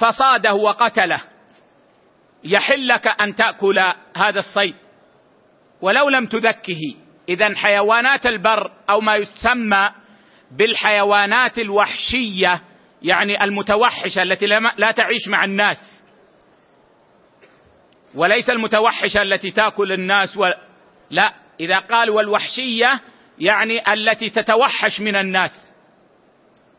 [0.00, 1.20] فصاده وقتله.
[2.44, 3.78] يحل لك أن تأكل
[4.16, 4.74] هذا الصيد.
[5.80, 6.80] ولو لم تذكه
[7.28, 9.90] اذا حيوانات البر أو ما يسمى
[10.50, 12.60] بالحيوانات الوحشية
[13.02, 16.04] يعني المتوحشة التي لا تعيش مع الناس.
[18.14, 20.50] وليس المتوحشة التي تأكل الناس و...
[21.10, 23.00] لا إذا قال والوحشية
[23.38, 25.72] يعني التي تتوحش من الناس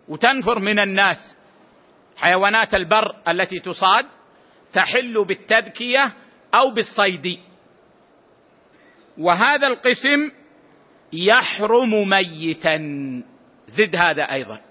[0.08, 1.38] وتنفر من الناس.
[2.18, 4.06] حيوانات البر التي تصاد
[4.76, 6.14] تحل بالتذكيه
[6.54, 7.40] أو بالصيد.
[9.18, 10.32] وهذا القسم
[11.14, 12.78] يحرم ميتا.
[13.68, 14.62] زد هذا أيضا.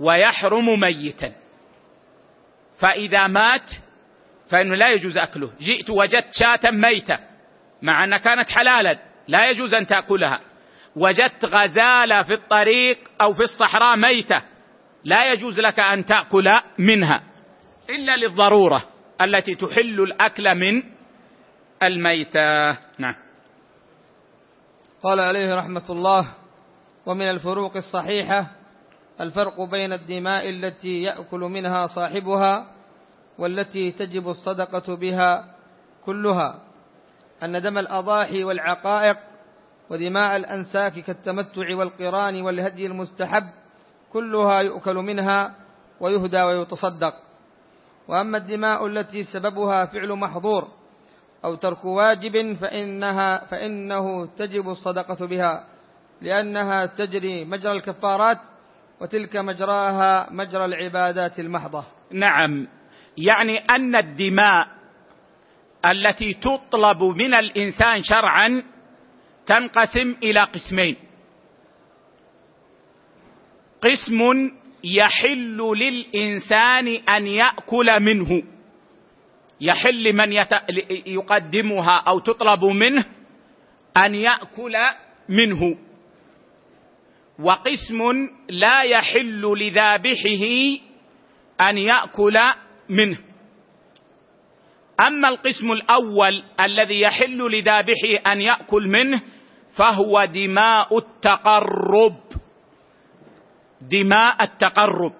[0.00, 1.32] ويحرم ميتا.
[2.80, 3.70] فإذا مات
[4.50, 5.52] فإنه لا يجوز أكله.
[5.60, 7.18] جئت وجدت شاة ميتة.
[7.82, 8.98] مع أنها كانت حلالا.
[9.28, 10.40] لا يجوز أن تأكلها.
[10.96, 14.42] وجدت غزالة في الطريق أو في الصحراء ميتة.
[15.04, 17.29] لا يجوز لك أن تأكل منها.
[17.94, 18.84] إلا للضرورة
[19.22, 20.82] التي تحل الأكل من
[21.82, 22.70] الميتة.
[22.98, 23.14] نعم.
[25.02, 26.28] قال عليه رحمة الله
[27.06, 28.46] ومن الفروق الصحيحة
[29.20, 32.66] الفرق بين الدماء التي يأكل منها صاحبها
[33.38, 35.54] والتي تجب الصدقة بها
[36.04, 36.60] كلها
[37.42, 39.16] أن دم الأضاحي والعقائق
[39.90, 43.44] ودماء الأنساك كالتمتع والقران والهدي المستحب
[44.12, 45.54] كلها يؤكل منها
[46.00, 47.29] ويهدى ويتصدق.
[48.10, 50.68] وأما الدماء التي سببها فعل محظور
[51.44, 55.66] أو ترك واجب فإنها فإنه تجب الصدقة بها
[56.20, 58.38] لأنها تجري مجرى الكفارات
[59.00, 61.84] وتلك مجراها مجرى العبادات المحضة.
[62.10, 62.68] نعم
[63.18, 64.66] يعني أن الدماء
[65.84, 68.62] التي تطلب من الإنسان شرعا
[69.46, 70.96] تنقسم إلى قسمين.
[73.82, 74.50] قسم
[74.84, 78.42] يحل للإنسان أن يأكل منه.
[79.60, 80.52] يحل لمن يت...
[81.06, 83.04] يقدمها أو تطلب منه
[83.96, 84.76] أن يأكل
[85.28, 85.78] منه.
[87.38, 90.44] وقسم لا يحل لذابحه
[91.60, 92.38] أن يأكل
[92.88, 93.18] منه.
[95.00, 99.22] أما القسم الأول الذي يحل لذابحه أن يأكل منه
[99.76, 102.20] فهو دماء التقرب.
[103.80, 105.12] دماء التقرب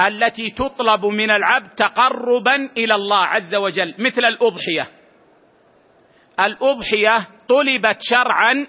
[0.00, 4.88] التي تطلب من العبد تقربا إلى الله عز وجل مثل الأضحية.
[6.40, 8.66] الأضحية طلبت شرعا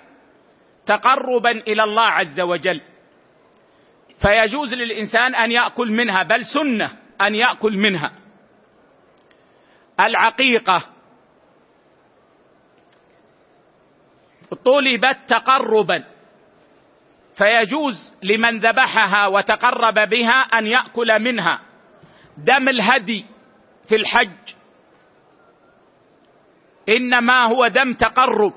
[0.85, 2.81] تقربا إلى الله عز وجل.
[4.21, 6.91] فيجوز للإنسان أن يأكل منها بل سنة
[7.21, 8.11] أن يأكل منها.
[9.99, 10.85] العقيقة
[14.65, 16.14] طلبت تقربا.
[17.37, 21.59] فيجوز لمن ذبحها وتقرب بها أن يأكل منها.
[22.37, 23.25] دم الهدي
[23.89, 24.55] في الحج
[26.89, 28.53] إنما هو دم تقرب.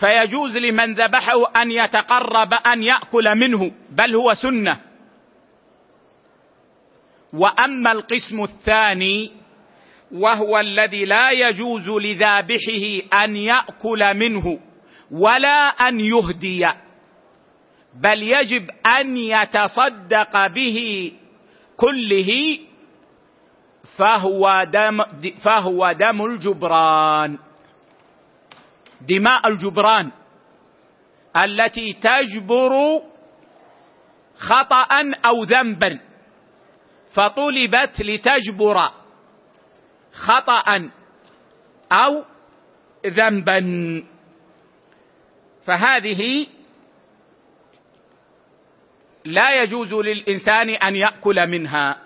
[0.00, 4.80] فيجوز لمن ذبحه أن يتقرب أن يأكل منه بل هو سنة.
[7.32, 9.32] وأما القسم الثاني
[10.12, 14.60] وهو الذي لا يجوز لذابحه أن يأكل منه
[15.10, 16.87] ولا أن يهدي.
[17.94, 18.70] بل يجب
[19.00, 21.12] أن يتصدق به
[21.76, 22.58] كله
[23.96, 25.04] فهو دم
[25.44, 27.38] فهو دم الجبران.
[29.00, 30.10] دماء الجبران
[31.36, 32.72] التي تجبر
[34.36, 34.88] خطأ
[35.24, 36.00] أو ذنبا.
[37.14, 38.90] فطلبت لتجبر
[40.12, 40.90] خطأ
[41.92, 42.24] أو
[43.06, 43.60] ذنبا.
[45.66, 46.46] فهذه
[49.28, 51.98] لا يجوز للإنسان أن يأكل منها.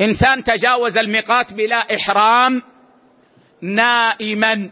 [0.00, 2.62] إنسان تجاوز الميقات بلا إحرام
[3.62, 4.70] نائما.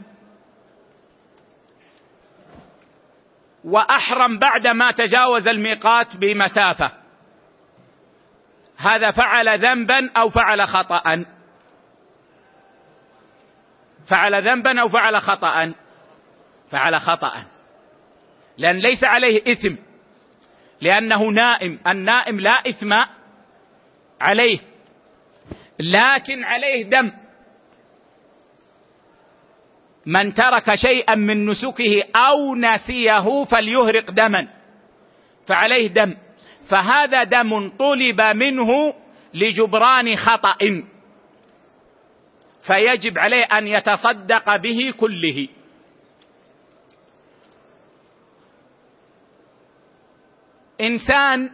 [3.64, 6.92] وأحرم بعدما تجاوز الميقات بمسافة.
[8.76, 11.24] هذا فعل ذنبا أو فعل خطا
[14.08, 15.74] فعل ذنبا أو فعل خطا
[16.70, 17.44] فعل خطا
[18.58, 19.87] لأن ليس عليه إثم.
[20.80, 21.78] لأنه نائم.
[21.88, 22.92] النائم لا إثم
[24.20, 24.58] عليه.
[25.80, 27.12] لكن عليه دم.
[30.06, 34.48] من ترك شيئا من نسكه أو نسيه فليهرق دما.
[35.46, 36.14] فعليه دم.
[36.70, 38.94] فهذا دم طلب منه
[39.34, 40.82] لجبران خطأ.
[42.66, 45.48] فيجب عليه أن يتصدق به كله.
[50.80, 51.50] إنسان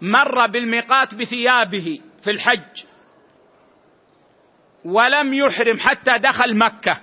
[0.00, 2.84] مر بالميقات بثيابه في الحج
[4.84, 7.00] ولم يحرم حتى دخل مكة.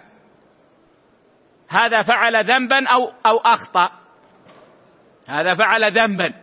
[1.70, 3.92] هذا فعل ذنبا أو أو أخطأ.
[5.28, 6.34] هذا فعل ذنبا.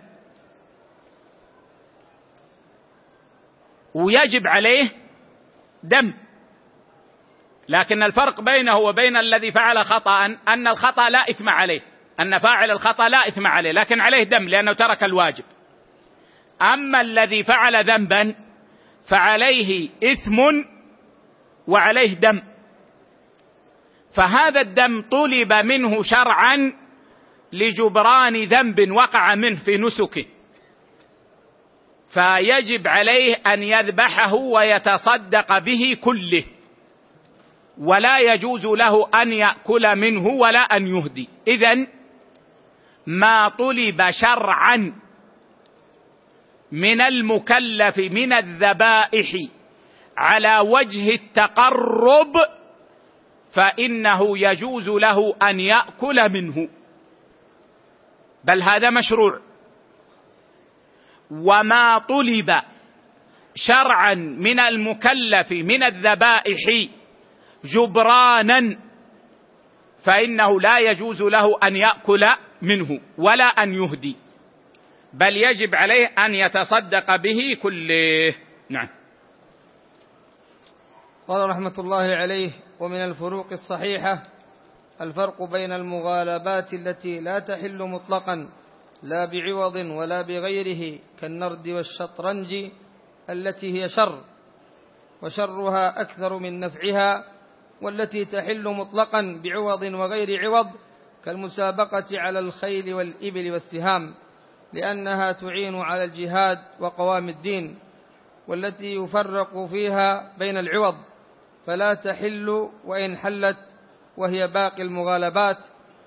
[3.94, 4.90] ويجب عليه
[5.82, 6.25] دم.
[7.68, 11.80] لكن الفرق بينه وبين الذي فعل خطأ أن الخطأ لا إثم عليه.
[12.20, 15.44] أن فاعل الخطأ لا إثم عليه لكن عليه دم لأنه ترك الواجب.
[16.62, 18.34] أما الذي فعل ذنبا
[19.10, 20.64] فعليه إثم
[21.68, 22.42] وعليه دم.
[24.16, 26.72] فهذا الدم طلب منه شرعا
[27.52, 30.24] لجبران ذنب وقع منه في نسكه.
[32.14, 36.44] فيجب عليه أن يذبحه ويتصدق به كله.
[37.80, 41.28] ولا يجوز له أن يأكل منه ولا أن يهدي.
[41.48, 41.86] اذا
[43.06, 44.92] ما طلب شرعا
[46.72, 49.28] من المكلف من الذبائح
[50.16, 52.32] على وجه التقرب
[53.54, 56.68] فإنه يجوز له أن يأكل منه.
[58.44, 59.40] بل هذا مشروع.
[61.30, 62.60] وما طلب
[63.54, 66.88] شرعا من المكلف من الذبائح
[67.74, 68.78] جبرانا
[70.04, 72.24] فإنه لا يجوز له أن يأكل
[72.62, 74.16] منه ولا أن يهدي
[75.12, 78.34] بل يجب عليه أن يتصدق به كله.
[78.70, 78.88] نعم.
[81.28, 84.22] قال رحمة الله عليه ومن الفروق الصحيحة
[85.00, 88.48] الفرق بين المغالبات التي لا تحل مطلقا
[89.02, 92.70] لا بعوض ولا بغيره كالنرد والشطرنج
[93.30, 94.24] التي هي شر
[95.22, 97.24] وشرها أكثر من نفعها
[97.82, 100.66] والتي تحل مطلقا بعوض وغير عوض
[101.24, 104.14] كالمسابقة على الخيل والإبل والسهام
[104.72, 107.78] لأنها تعين على الجهاد وقوام الدين
[108.48, 110.94] والتي يفرق فيها بين العوض
[111.66, 113.56] فلا تحل وإن حلت
[114.16, 115.58] وهي باقي المغالبات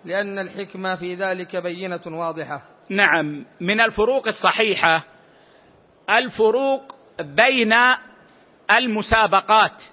[0.05, 2.61] لأن الحكمة في ذلك بينة واضحة.
[2.89, 5.03] نعم من الفروق الصحيحة
[6.09, 7.73] الفروق بين
[8.77, 9.83] المسابقات.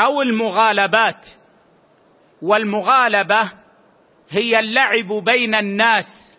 [0.00, 1.26] أو المغالبات.
[2.42, 3.52] والمغالبة
[4.30, 6.38] هي اللعب بين الناس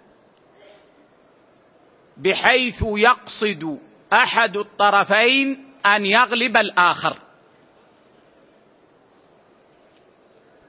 [2.17, 3.79] بحيث يقصد
[4.13, 7.17] أحد الطرفين أن يغلب الآخر.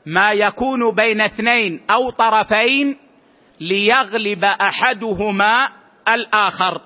[0.07, 2.99] ما يكون بين اثنين أو طرفين
[3.61, 5.69] ليغلب أحدهما
[6.09, 6.81] الآخر.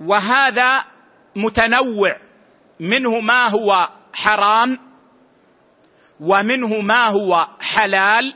[0.00, 0.84] وهذا
[1.36, 2.27] متنوع.
[2.80, 4.78] منه ما هو حرام
[6.20, 8.34] ومنه ما هو حلال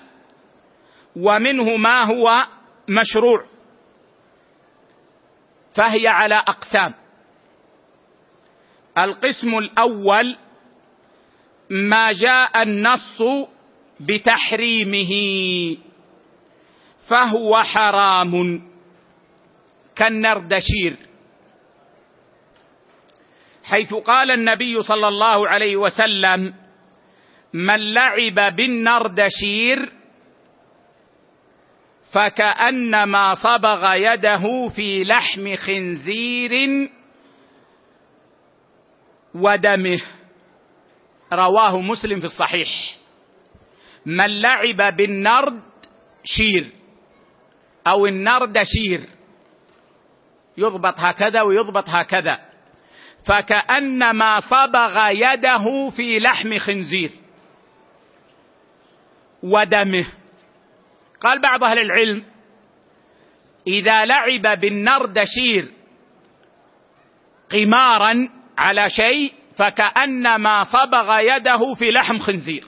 [1.17, 2.47] ومنه ما هو
[2.89, 3.45] مشروع.
[5.77, 6.95] فهي على أقسام.
[8.99, 10.37] القسم الأول
[11.71, 13.23] ما جاء النص
[14.01, 15.13] بتحريمه
[17.09, 18.63] فهو حرام.
[19.97, 21.12] كالنردشير.
[23.65, 26.55] حيث قال النبي صلى الله عليه وسلم
[27.53, 29.93] من لعب بالنردشير
[32.13, 36.51] فكأنما صبغ يده في لحم خنزير
[39.35, 40.01] ودمه.
[41.33, 42.69] رواه مسلم في الصحيح.
[44.07, 45.63] من لعب بالنرد
[46.25, 46.67] شير
[47.87, 49.01] أو النرد شير
[50.57, 52.52] يضبط هكذا ويضبط هكذا.
[53.27, 57.11] فكأنما صبغ يده في لحم خنزير
[59.43, 60.07] ودمه.
[61.21, 62.25] قال بعض أهل العلم
[63.67, 65.73] إذا لعب بالنردشير
[67.53, 72.65] قمارا على شيء فكأنما صبغ يده في لحم خنزير.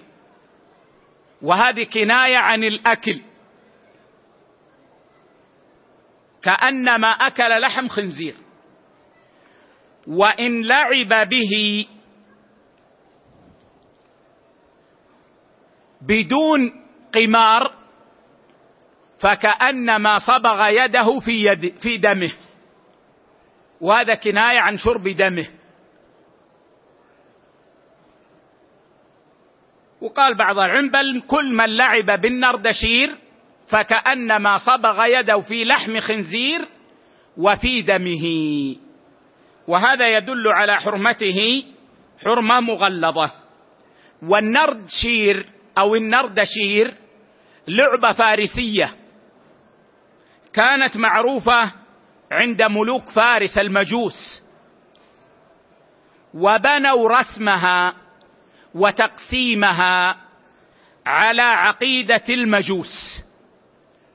[1.42, 3.20] وهذه كناية عن الأكل.
[6.42, 8.43] كأنما أكل لحم خنزير.
[10.06, 11.86] وإن لعب به
[16.02, 16.72] بدون
[17.14, 17.72] قمار
[19.22, 22.32] فكأنما صبغ يده في يد في دمه.
[23.80, 25.46] وهذا كناية عن شرب دمه.
[30.00, 33.16] وقال بعض العلم بل كل من لعب بالنردشير
[33.70, 36.68] فكأنما صبغ يده في لحم خنزير
[37.36, 38.24] وفي دمه.
[39.68, 41.64] وهذا يدل على حرمته
[42.24, 43.30] حرمة مغلظة.
[44.22, 45.48] والنردشير
[45.78, 46.94] أو النردشير
[47.68, 48.94] لعبة فارسية
[50.52, 51.72] كانت معروفة
[52.32, 54.42] عند ملوك فارس المجوس.
[56.34, 57.94] وبنوا رسمها
[58.74, 60.16] وتقسيمها
[61.06, 63.24] على عقيدة المجوس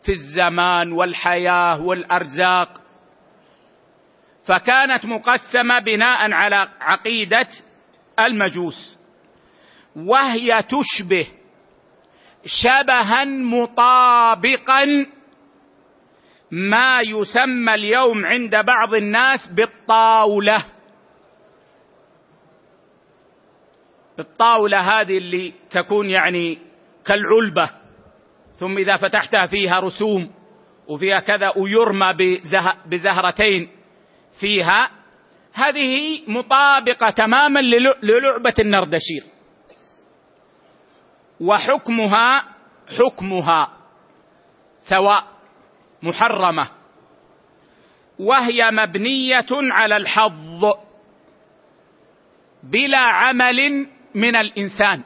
[0.03, 2.81] في الزمان والحياة والأرزاق
[4.49, 7.47] فكانت مقسمة بناء على عقيدة
[8.19, 8.97] المجوس
[9.95, 11.27] وهي تشبه
[12.45, 14.85] شبها مطابقا
[16.51, 20.65] ما يسمى اليوم عند بعض الناس بالطاولة.
[24.19, 26.57] الطاولة هذه اللي تكون يعني
[27.05, 27.71] كالعلبة
[28.59, 30.31] ثم إذا فتحتها فيها رسوم
[30.87, 32.13] وفيها كذا ويرمى
[32.85, 33.78] بزهرتين
[34.39, 34.91] فيها
[35.53, 37.59] هذه مطابقة تماما
[38.03, 39.23] للعبة النردشير.
[41.41, 42.43] وحكمها
[42.99, 43.71] حكمها
[44.89, 45.23] سواء
[46.03, 46.69] محرمة
[48.19, 50.65] وهي مبنية على الحظ
[52.63, 55.03] بلا عمل من الإنسان.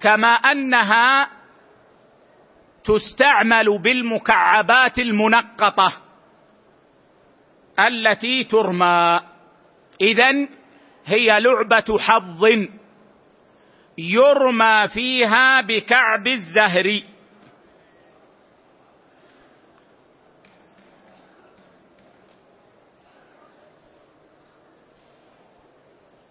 [0.00, 1.37] كما أنها
[2.88, 5.96] تستعمل بالمكعبات المنقطة
[7.78, 9.20] التي ترمى.
[10.00, 10.48] إذن
[11.04, 12.44] هي لعبة حظ
[13.98, 17.02] يرمى فيها بكعب الزهر.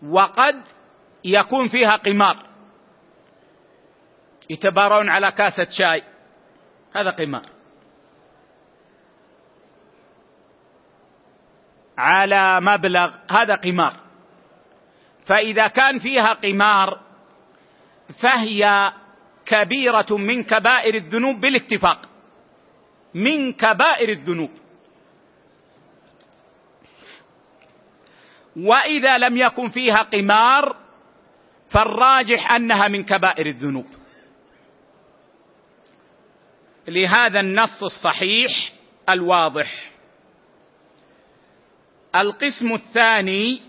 [0.09, 0.61] وقد
[1.25, 2.47] يكون فيها قمار.
[4.49, 6.16] يتبارون على كاسة شاي.
[6.95, 7.45] هذا قمار.
[11.97, 13.93] على مبلغ هذا قمار.
[15.27, 16.99] فإذا كان فيها قمار
[18.23, 18.93] فهي
[19.45, 22.09] كبيرة من كبائر الذنوب بالاتفاق.
[23.13, 24.51] من كبائر الذنوب.
[28.57, 30.75] وإذا لم يكن فيها قمار
[31.73, 33.85] فالراجح أنها من كبائر الذنوب.
[36.87, 38.73] لهذا النص الصحيح
[39.09, 39.91] الواضح.
[42.15, 43.61] القسم الثاني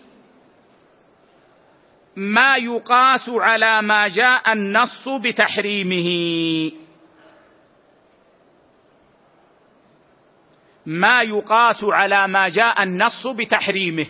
[2.16, 6.08] ما يقاس على ما جاء النص بتحريمه.
[10.86, 14.06] ما يقاس على ما جاء النص بتحريمه.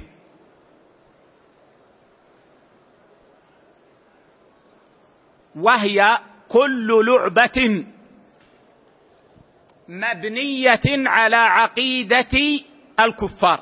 [5.57, 7.85] وهي كل لعبة
[9.89, 12.61] مبنية على عقيدة
[13.01, 13.61] الكفار.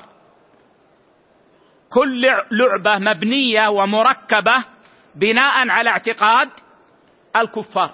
[1.89, 2.21] كل
[2.51, 4.65] لعبة مبنية ومركبة
[5.15, 6.49] بناء على اعتقاد
[7.35, 7.91] الكفار.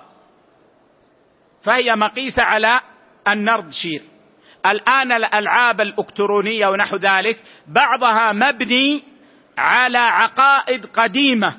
[1.64, 2.82] فهي مقيسة على
[3.28, 4.02] النردشير
[4.66, 9.04] الآن الألعاب الإلكترونية ونحو ذلك بعضها مبني
[9.58, 11.58] على عقائد قديمة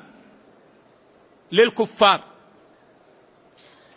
[1.51, 2.21] للكفار.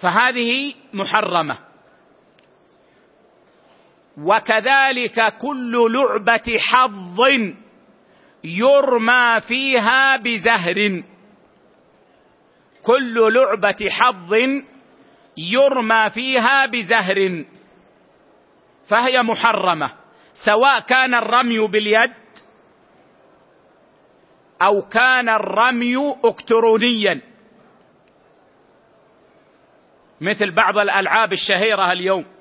[0.00, 1.67] فهذه محرمة.
[4.18, 7.20] وكذلك كل لعبة حظ
[8.44, 11.02] يرمى فيها بزهر.
[12.82, 14.34] كل لعبة حظ
[15.36, 17.44] يرمى فيها بزهر.
[18.88, 19.90] فهي محرمة
[20.46, 22.14] سواء كان الرمي باليد
[24.62, 27.20] أو كان الرمي الكترونيا
[30.20, 32.37] مثل بعض الألعاب الشهيرة اليوم.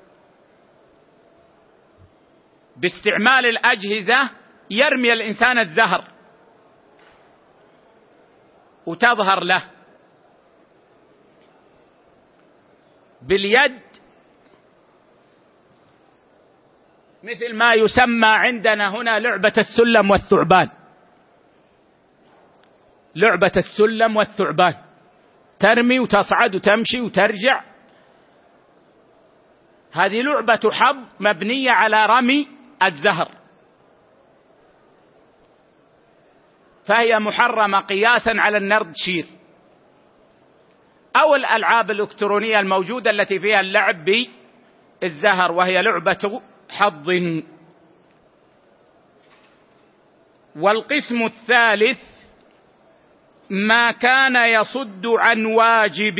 [2.80, 4.30] باستعمال الأجهزة
[4.70, 6.04] يرمي الإنسان الزهر.
[8.86, 9.64] وتظهر له.
[13.22, 13.80] باليد.
[17.22, 20.70] مثل ما يسمى عندنا هنا لعبة السلم والثعبان.
[23.14, 24.74] لعبة السلم والثعبان.
[25.58, 27.64] ترمي وتصعد وتمشي وترجع.
[29.92, 33.28] هذه لعبة حظ مبنية على رمي الزهر.
[36.86, 39.26] فهي محرمة قياسا على النرد شير.
[41.16, 44.04] أو الألعاب الإلكترونية الموجودة التي فيها اللعب
[45.00, 47.10] بالزهر وهي لعبة حظ.
[50.56, 52.00] والقسم الثالث
[53.50, 56.18] ما كان يصد عن واجب.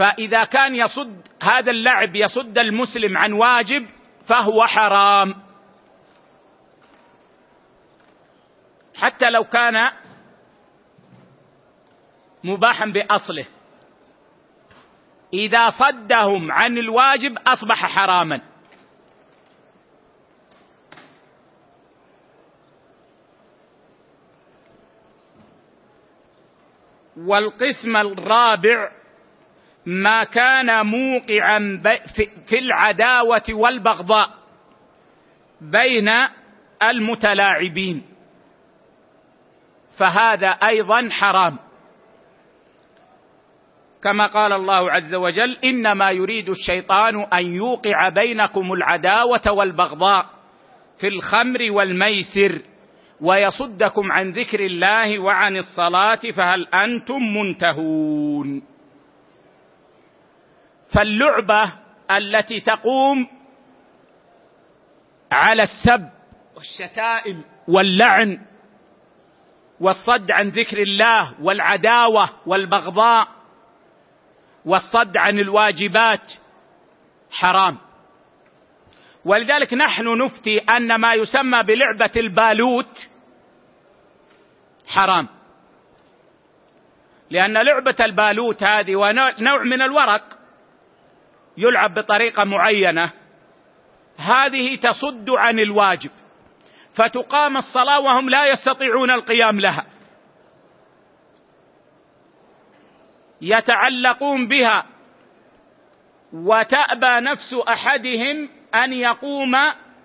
[0.00, 3.86] فإذا كان يصد هذا اللعب يصد المسلم عن واجب
[4.28, 5.34] فهو حرام.
[8.96, 9.74] حتى لو كان
[12.44, 13.46] مباحا بأصله.
[15.32, 18.40] إذا صدهم عن الواجب أصبح حراما.
[27.16, 28.99] والقسم الرابع
[29.86, 31.82] ما كان موقعا
[32.48, 34.30] في العداوة والبغضاء
[35.60, 36.10] بين
[36.82, 38.02] المتلاعبين.
[39.98, 41.58] فهذا أيضا حرام.
[44.02, 50.26] كما قال الله عز وجل إنما يريد الشيطان أن يوقع بينكم العداوة والبغضاء
[51.00, 52.62] في الخمر والميسر
[53.20, 58.62] ويصدكم عن ذكر الله وعن الصلاة فهل أنتم منتهون؟
[60.94, 61.72] فاللعبة
[62.10, 63.28] التي تقوم
[65.32, 66.10] على السب
[66.56, 68.40] والشتائم واللعن
[69.80, 73.28] والصد عن ذكر الله والعداوة والبغضاء
[74.64, 76.32] والصد عن الواجبات
[77.30, 77.76] حرام.
[79.24, 83.08] ولذلك نحن نفتي أن ما يسمى بلعبة البالوت
[84.86, 85.28] حرام.
[87.30, 90.39] لأن لعبة البالوت هذه ونوع من الورق
[91.56, 93.10] يلعب بطريقة معينة.
[94.16, 96.10] هذه تصد عن الواجب.
[96.94, 99.86] فتقام الصلاة وهم لا يستطيعون القيام لها.
[103.40, 104.86] يتعلقون بها.
[106.32, 109.54] وتأبى نفس أحدهم أن يقوم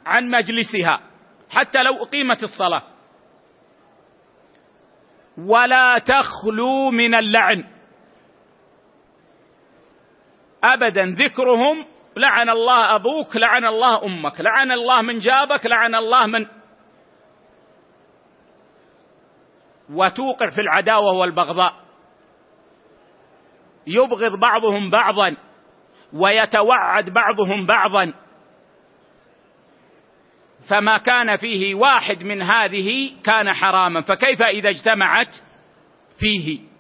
[0.05, 0.99] عن مجلسها.
[1.49, 2.81] حتى لو أقيمت الصلاة.
[5.37, 7.74] ولا تخلو من اللعن.
[10.73, 11.85] ابدا ذكرهم
[12.17, 16.45] لعن الله أبوك لعن الله أمك لعن الله من جابك لعن الله من
[19.89, 21.73] وتوقع في العداوة والبغضاء.
[23.87, 25.37] يبغض بعضهم بعضا
[26.13, 28.13] ويتوعد بعضهم بعضا.
[30.69, 34.01] فما كان فيه واحد من هذه كان حراما.
[34.01, 35.35] فكيف إذا اجتمعت
[36.19, 36.74] فيه؟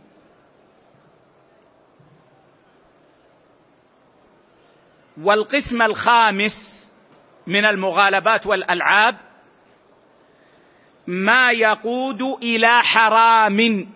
[5.23, 6.51] والقسم الخامس
[7.47, 9.15] من المغالبات والألعاب
[11.07, 13.87] ما يقود إلى حرام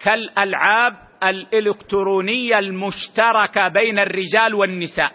[0.00, 5.12] كالألعاب الإلكترونية المشتركة بين الرجال والنساء.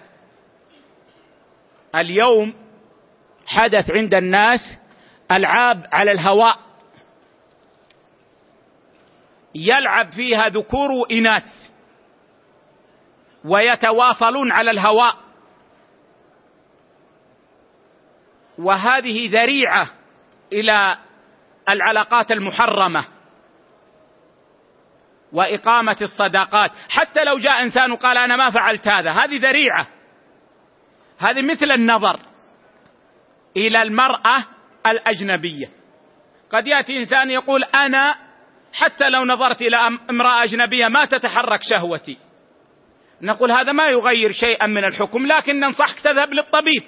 [1.95, 2.53] اليوم
[3.47, 4.59] حدث عند الناس
[5.31, 6.59] ألعاب على الهواء
[9.55, 11.64] يلعب فيها ذكور واناث
[13.45, 15.15] ويتواصلون على الهواء.
[18.57, 19.89] وهذه ذريعة
[20.53, 20.97] إلى
[21.69, 23.05] العلاقات المحرمة
[25.33, 26.71] وإقامة الصداقات.
[26.89, 29.87] حتى لو جاء إنسان وقال أنا ما فعلت هذا هذه ذريعة.
[31.19, 32.19] هذه مثل النظر
[33.57, 34.45] إلى المرأة
[34.87, 35.69] الأجنبية.
[36.51, 38.15] قد يأتي إنسان يقول أنا
[38.73, 39.77] حتى لو نظرت إلى
[40.09, 42.24] امرأة أجنبية ما تتحرك شهوتي.
[43.25, 46.83] نقول هذا ما يغير شيئا من الحكم لكن ننصحك تذهب للطبيب.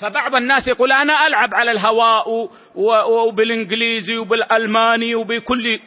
[0.00, 2.50] فبعض الناس يقول أنا ألعب على الهواء
[3.28, 5.80] وبالإنجليزي وبالألماني وبكل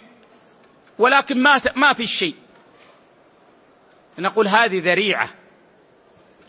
[0.99, 2.35] ولكن ما ما في شيء.
[4.19, 5.29] نقول هذه ذريعة.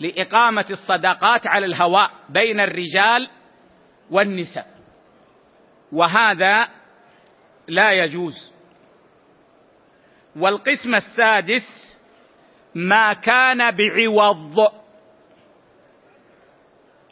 [0.01, 3.28] لإقامة الصداقات على الهواء بين الرجال
[4.11, 4.66] والنساء.
[5.92, 6.68] وهذا
[7.68, 8.53] لا يجوز.
[10.36, 11.99] والقسم السادس
[12.74, 14.72] ما كان بعوض.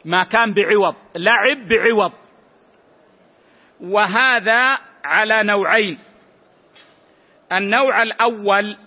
[0.05, 0.95] ما كان بعوض.
[1.15, 2.11] لعب بعوض.
[3.81, 5.99] وهذا على نوعين.
[7.51, 8.77] النوع الأول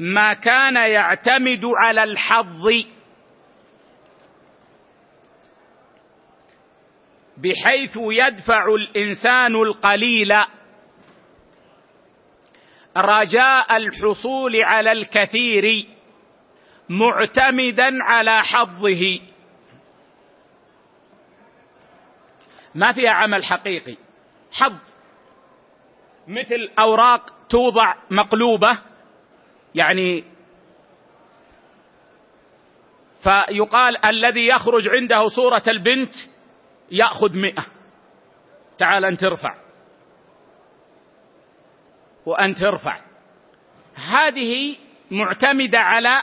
[0.00, 2.66] ما كان يعتمد على الحظ.
[7.42, 10.34] بحيث يدفع الإنسان القليل
[12.96, 15.86] رجاء الحصول على الكثير
[16.88, 19.20] معتمدا على حظه.
[22.74, 23.96] ما فيها عمل حقيقي.
[24.52, 24.78] حظ.
[26.28, 28.80] مثل أوراق توضع مقلوبة
[29.74, 30.24] يعني
[33.22, 36.14] فيقال الذي يخرج عنده صورة البنت
[36.90, 37.66] ياخذ مئة.
[38.78, 39.54] تعال انت ارفع.
[42.26, 43.00] وانت ارفع.
[43.94, 44.76] هذه
[45.10, 46.22] معتمدة على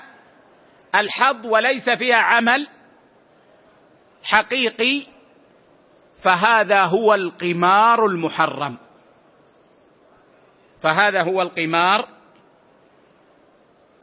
[0.96, 2.68] الحظ وليس فيها عمل
[4.24, 5.06] حقيقي
[6.24, 8.78] فهذا هو القمار المحرم.
[10.84, 12.08] فهذا هو القمار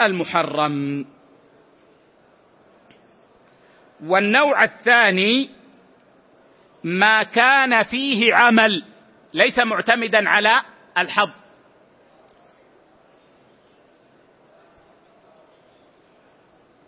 [0.02, 1.06] المحرم.
[4.04, 5.61] والنوع الثاني
[6.84, 8.84] ما كان فيه عمل
[9.34, 10.62] ليس معتمدا على
[10.98, 11.30] الحظ.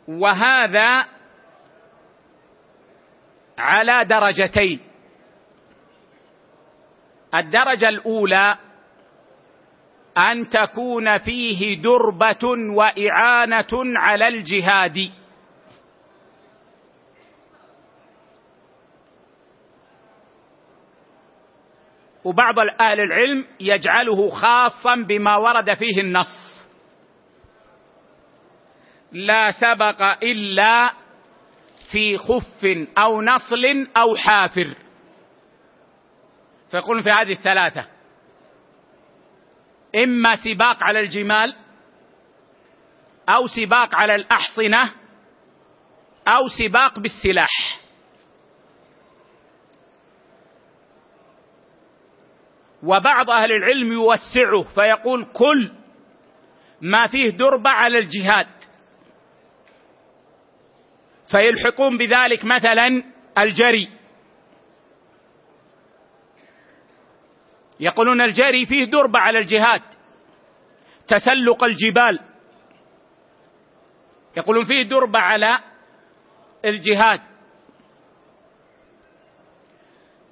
[0.09, 1.07] وهذا
[3.59, 4.81] على درجتين.
[7.35, 8.57] الدرجة الأولى
[10.19, 12.45] أن تكون فيه دربة
[12.77, 15.11] وإعانة على الجهاد.
[22.25, 26.65] وبعض أهل العلم يجعله خاصا بما ورد فيه النص.
[29.13, 30.93] لا سبق إلا
[31.93, 34.75] في خف أو نصل أو حافر.
[36.71, 37.87] فيقولون في هذه الثلاثة
[40.05, 41.55] إما سباق على الجمال
[43.29, 44.93] أو سباق على الأحصنة
[46.29, 47.84] أو سباق بالسلاح.
[52.85, 55.73] وبعض أهل العلم يوسعه فيقول كل
[56.81, 58.47] ما فيه دربة على الجهاد.
[61.31, 63.03] فيلحقون بذلك مثلا
[63.39, 63.89] الجري.
[67.81, 69.83] يقولون الجري فيه دربة على الجهاد.
[71.09, 72.21] تسلق الجبال.
[74.37, 75.59] يقولون فيه دربة على
[76.65, 77.21] الجهاد.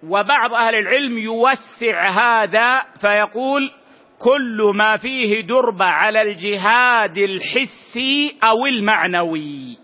[0.02, 3.70] وبعض أهل العلم يوسع هذا فيقول
[4.18, 9.78] كل ما فيه دربة على الجهاد الحسي أو المعنوي.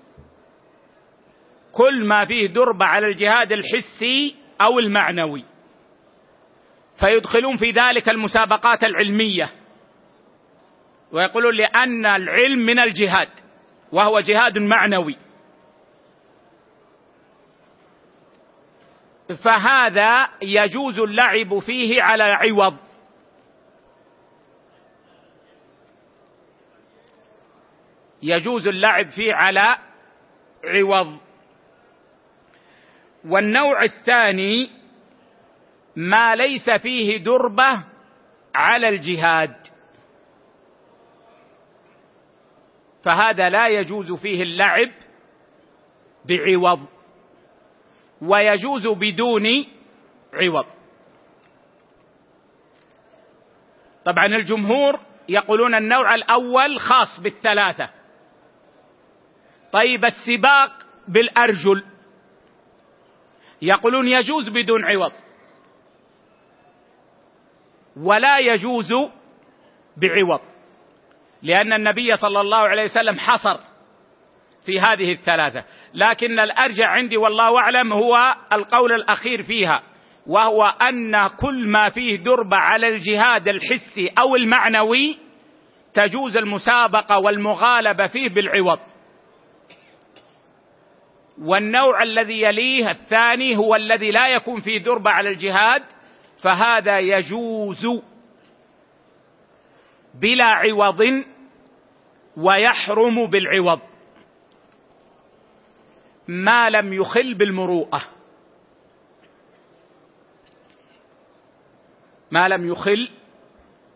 [1.72, 5.44] كل ما فيه دربه على الجهاد الحسي أو المعنوي.
[7.00, 9.50] فيدخلون في ذلك المسابقات العلمية.
[11.12, 13.28] ويقولون لأن العلم من الجهاد
[13.92, 15.16] وهو جهاد معنوي.
[19.44, 22.76] فهذا يجوز اللعب فيه على عوض.
[28.22, 29.78] يجوز اللعب فيه على
[30.64, 31.18] عوض.
[33.24, 34.70] والنوع الثاني
[35.96, 37.84] ما ليس فيه دربة
[38.54, 39.56] على الجهاد.
[43.04, 44.90] فهذا لا يجوز فيه اللعب
[46.24, 46.97] بعوض.
[48.22, 49.46] ويجوز بدون
[50.34, 50.66] عوض.
[54.04, 57.90] طبعا الجمهور يقولون النوع الأول خاص بالثلاثة.
[59.72, 60.72] طيب السباق
[61.08, 61.84] بالأرجل.
[63.62, 65.12] يقولون يجوز بدون عوض.
[67.96, 68.92] ولا يجوز
[69.96, 70.40] بعوض.
[71.42, 73.67] لأن النبي صلى الله عليه وسلم حصر
[74.68, 75.64] في هذه الثلاثة.
[75.94, 79.82] لكن الأرجع عندي والله أعلم هو القول الأخير فيها
[80.26, 85.18] وهو أن كل ما فيه دربه على الجهاد الحسي أو المعنوي
[85.94, 88.78] تجوز المسابقة والمغالبة فيه بالعوض.
[91.42, 95.82] والنوع الذي يليه الثاني هو الذي لا يكون فيه دربه على الجهاد
[96.44, 97.86] فهذا يجوز
[100.22, 101.24] بلا عوض
[102.36, 103.80] ويحرم بالعوض.
[106.28, 108.02] ما لم يخل بالمروءة.
[112.30, 113.10] ما لم يخل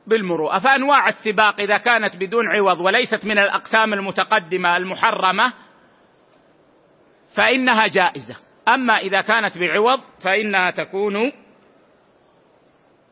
[0.06, 0.58] بالمروءة.
[0.58, 5.52] فأنواع السباق إذا كانت بدون عوض وليست من الأقسام المتقدمة المحرمة
[7.36, 8.36] فإنها جائزة.
[8.68, 11.32] أما إذا كانت بعوض فإنها تكون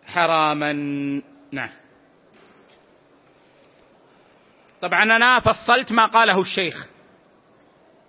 [0.06, 0.72] حراما.
[1.52, 1.70] نعم.
[4.82, 6.86] طبعا أنا فصلت ما قاله الشيخ.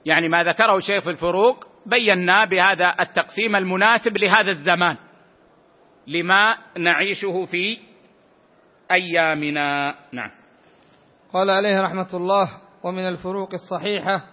[0.05, 4.97] يعني ما ذكره في الفروق بينا بهذا التقسيم المناسب لهذا الزمان.
[6.07, 7.77] لما نعيشه في
[8.91, 9.95] أيامنا.
[10.11, 10.31] نعم.
[11.33, 12.49] قال عليه رحمة الله
[12.83, 14.25] ومن الفروق الصحيحة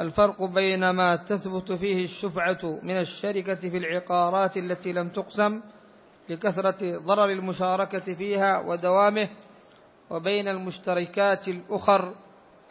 [0.00, 5.60] الفرق بين ما تثبت فيه الشفعة من الشركة في العقارات التي لم تقسم
[6.28, 9.28] لكثرة ضرر المشاركة فيها ودوامه
[10.10, 12.14] وبين المشتركات الأخر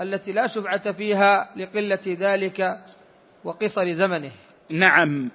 [0.01, 2.77] التي لا شفعة فيها لقلة ذلك
[3.43, 4.31] وقصر زمنه.
[4.69, 5.31] نعم.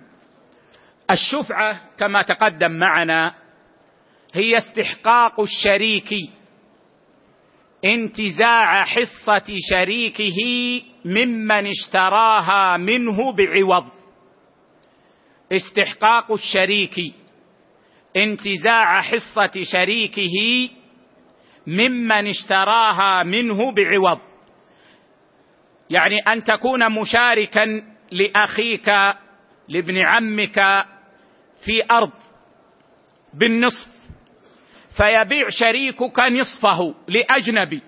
[1.11, 3.35] الشفعة كما تقدم معنا
[4.35, 6.15] هي استحقاق الشريك
[7.85, 10.41] انتزاع حصة شريكه
[11.05, 13.87] ممن اشتراها منه بعوض.
[15.53, 17.15] استحقاق الشريك
[18.17, 20.69] انتزاع حصة شريكه
[21.67, 24.21] ممن اشتراها منه بعوض.
[25.91, 28.89] يعني أن تكون مشاركا لأخيك
[29.69, 30.85] لابن عمك
[31.65, 32.13] في أرض
[33.35, 33.97] بالنصف
[34.97, 37.83] فيبيع شريكك نصفه لأجنبي.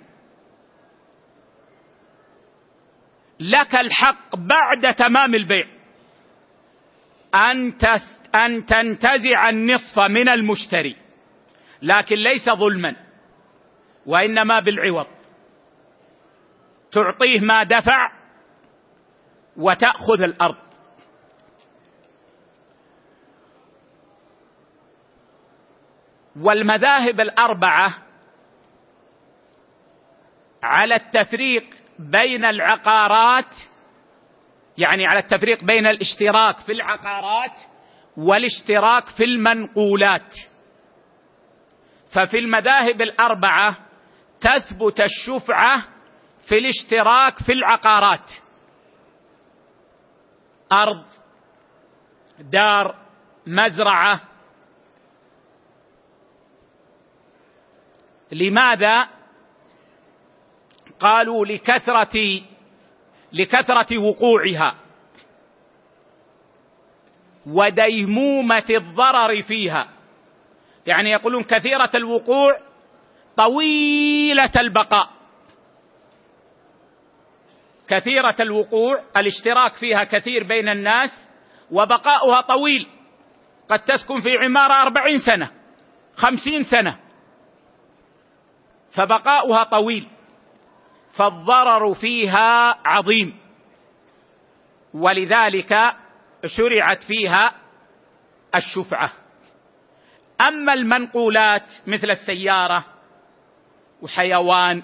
[3.41, 5.67] لك الحق بعد تمام البيع.
[7.35, 7.73] أن
[8.35, 10.97] أن تنتزع النصف من المشتري
[11.83, 12.97] لكن ليس ظلما
[14.07, 15.07] وإنما بالعوض.
[16.93, 18.13] تعطيه ما دفع
[19.57, 20.57] وتأخذ الأرض.
[26.41, 27.95] والمذاهب الأربعة
[30.63, 31.65] على التفريق
[31.99, 33.55] بين العقارات
[34.79, 37.53] يعني على التفريق بين الاشتراك في العقارات
[38.17, 40.35] والاشتراك في المنقولات.
[42.15, 43.77] ففي المذاهب الأربعة
[44.41, 45.85] تثبت الشفعة
[46.49, 48.33] في الاشتراك في العقارات.
[50.73, 51.05] أرض
[52.39, 52.95] دار
[53.47, 54.21] مزرعة.
[58.33, 59.09] لماذا؟
[61.01, 62.41] قالوا لكثرة
[63.33, 64.75] لكثرة وقوعها.
[67.47, 69.89] وديمومة الضرر فيها.
[70.87, 72.61] يعني يقولون كثيرة الوقوع
[73.37, 75.18] طويلة البقاء.
[77.89, 81.29] كثيرة الوقوع الاشتراك فيها كثير بين الناس
[81.71, 82.87] وبقاؤها طويل.
[83.71, 85.51] قد تسكن في عمارة أربعين سنة
[86.17, 86.99] خمسين سنة.
[88.97, 90.09] فبقاؤها طويل.
[91.17, 93.39] فالضرر فيها عظيم.
[94.95, 95.77] ولذلك
[96.47, 97.53] شرعت فيها
[98.55, 99.13] الشفعة.
[100.41, 102.85] أما المنقولات مثل السيارة
[104.03, 104.83] وحيوان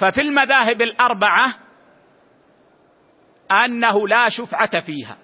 [0.00, 1.54] ففي المذاهب الأربعة
[3.52, 5.16] أنه لا شفعة فيها.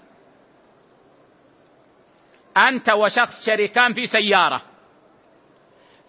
[2.57, 4.63] أنت وشخص شريكان في سيارة.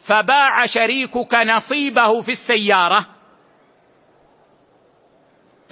[0.07, 3.07] فباع شريكك نصيبه في السيارة.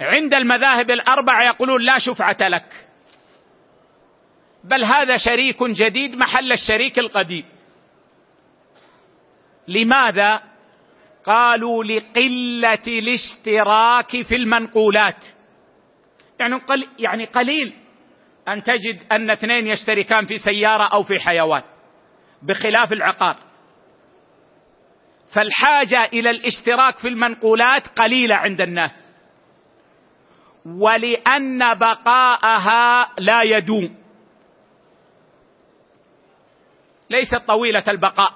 [0.00, 2.88] عند المذاهب الاربعه يقولون لا شفعة لك.
[4.64, 7.44] بل هذا شريك جديد محل الشريك القديم.
[9.68, 10.42] لماذا؟
[11.24, 15.24] قالوا لقلة الاشتراك في المنقولات.
[16.44, 17.74] يعني قل يعني قليل
[18.48, 21.62] أن تجد أن اثنين يشتركان في سيارة أو في حيوان
[22.42, 23.36] بخلاف العقار.
[25.34, 29.14] فالحاجة إلى الاشتراك في المنقولات قليلة عند الناس.
[30.66, 33.96] ولأن بقاءها لا يدوم.
[37.10, 38.32] ليست طويلة البقاء.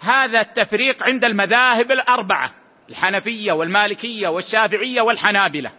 [0.00, 2.63] هذا التفريق عند المذاهب الأربعة.
[2.88, 5.72] الحنفية والمالكية والشافعية والحنابلة.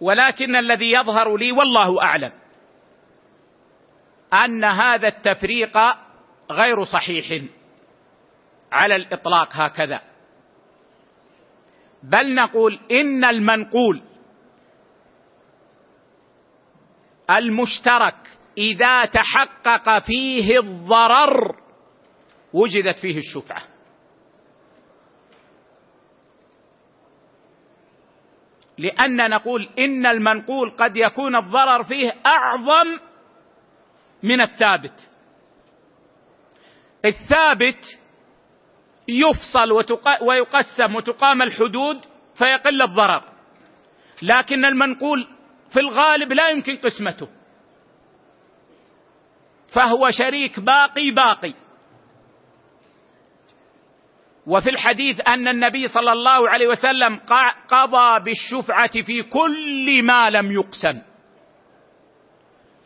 [0.00, 2.32] ولكن الذي يظهر لي والله أعلم
[4.44, 5.78] أن هذا التفريق
[6.50, 7.42] غير صحيح
[8.72, 10.00] على الإطلاق هكذا.
[12.02, 14.02] بل نقول إن المنقول
[17.30, 18.16] المشترك
[18.58, 21.56] إذا تحقق فيه الضرر
[22.52, 23.62] وجدت فيه الشفعة.
[28.78, 32.98] لأن نقول إن المنقول قد يكون الضرر فيه أعظم
[34.22, 35.10] من الثابت.
[37.04, 37.84] الثابت
[39.08, 39.72] يفصل
[40.22, 43.22] ويقسم وتقام الحدود فيقل الضرر.
[44.22, 45.28] لكن المنقول
[45.72, 47.28] في الغالب لا يمكن قسمته.
[49.74, 51.54] فهو شريك باقي باقي.
[54.46, 57.20] وفي الحديث أن النبي صلى الله عليه وسلم
[57.68, 61.02] قضى بالشفعة في كل ما لم يقسم.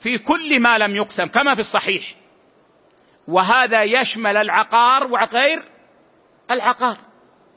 [0.03, 2.15] في كل ما لم يقسم كما في الصحيح.
[3.29, 5.63] وهذا يشمل العقار وغير
[6.51, 6.97] العقار.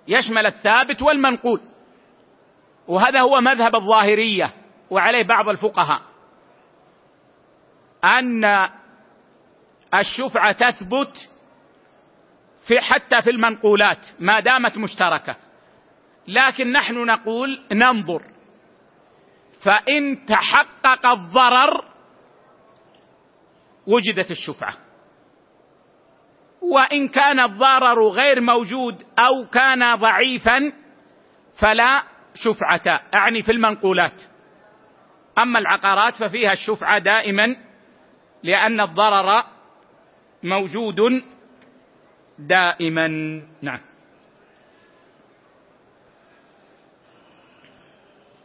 [0.07, 1.61] يشمل الثابت والمنقول.
[2.88, 4.53] وهذا هو مذهب الظاهرية
[4.89, 6.01] وعليه بعض الفقهاء.
[8.05, 8.69] أن
[9.93, 11.29] الشفعة تثبت
[12.67, 15.35] في حتى في المنقولات ما دامت مشتركة.
[16.27, 18.21] لكن نحن نقول ننظر.
[19.65, 21.85] فإن تحقق الضرر
[23.88, 24.73] وجدت الشفعة.
[26.61, 30.73] وإن كان الضرر غير موجود أو كان ضعيفا
[31.61, 34.21] فلا شفعة اعني في المنقولات.
[35.38, 37.55] أما العقارات ففيها الشفعة دائما
[38.43, 39.43] لأن الضرر
[40.43, 41.23] موجود
[42.39, 43.07] دائما.
[43.61, 43.79] نعم.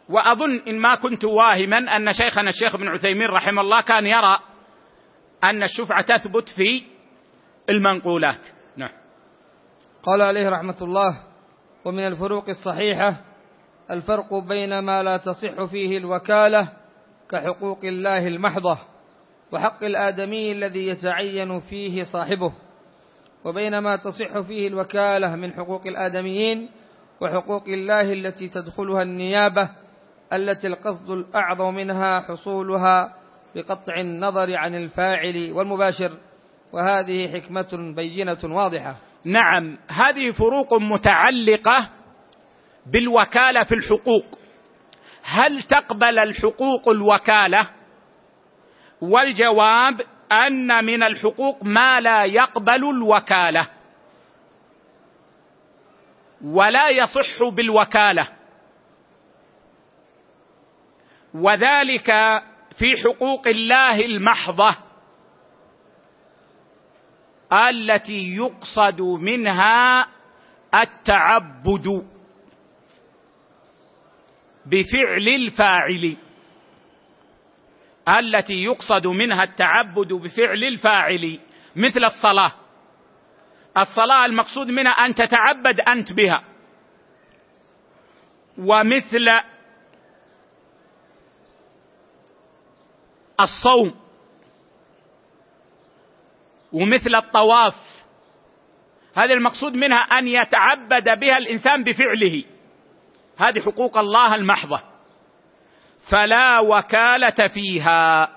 [0.08, 4.38] وأظن إن ما كنت واهما أن شيخنا الشيخ ابن عثيمين رحمه الله كان يرى
[5.44, 6.82] أن الشفعة تثبت في
[7.70, 8.46] المنقولات.
[8.76, 8.90] نعم.
[10.02, 11.22] قال عليه رحمة الله
[11.84, 13.20] ومن الفروق الصحيحة
[13.90, 16.72] الفرق بين ما لا تصح فيه الوكالة
[17.30, 18.78] كحقوق الله المحضة.
[19.52, 22.52] وحق الآدمي الذي يتعين فيه صاحبه
[23.44, 26.68] وبين ما تصح فيه الوكالة من حقوق الآدميين
[27.20, 29.70] وحقوق الله التي تدخلها النيابة
[30.32, 33.14] التي القصد الأعظم منها حصولها
[33.54, 36.12] بقطع النظر عن الفاعل والمباشر.
[36.72, 38.96] وهذه حكمة بينة واضحة.
[39.24, 41.88] نعم هذه فروق متعلقة
[42.92, 44.24] بالوكالة في الحقوق.
[45.22, 47.68] هل تقبل الحقوق الوكالة؟
[49.02, 50.00] والجواب
[50.32, 53.68] أن من الحقوق ما لا يقبل الوكالة.
[56.44, 58.28] ولا يصح بالوكالة.
[61.34, 62.06] وذلك
[62.78, 64.76] في حقوق الله المحضة
[67.52, 70.06] التي يقصد منها
[70.74, 72.06] التعبد
[74.66, 76.16] بفعل الفاعل.
[78.08, 81.38] التي يقصد منها التعبد بفعل الفاعل
[81.76, 82.52] مثل الصلاة.
[83.78, 86.44] الصلاة المقصود منها أن تتعبد أنت بها.
[88.58, 89.28] ومثل
[93.40, 93.94] الصوم.
[96.72, 97.74] ومثل الطواف.
[99.16, 102.44] هذه المقصود منها أن يتعبد بها الإنسان بفعله.
[103.38, 104.91] هذه حقوق الله المحضة.
[106.10, 108.28] فلا وكالة فيها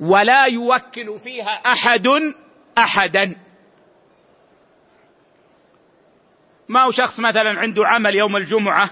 [0.00, 2.06] ولا يوكل فيها أحد
[2.78, 3.36] أحدا.
[6.68, 8.90] ما هو شخص مثلا عنده عمل يوم الجمعة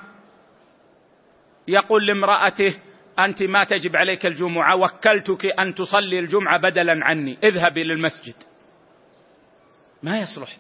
[1.69, 2.79] يقول لامرأته
[3.19, 8.35] أنت ما تجب عليك الجمعة وكلتك أن تصلي الجمعة بدلا عني اذهبي للمسجد.
[10.03, 10.57] ما يصلح.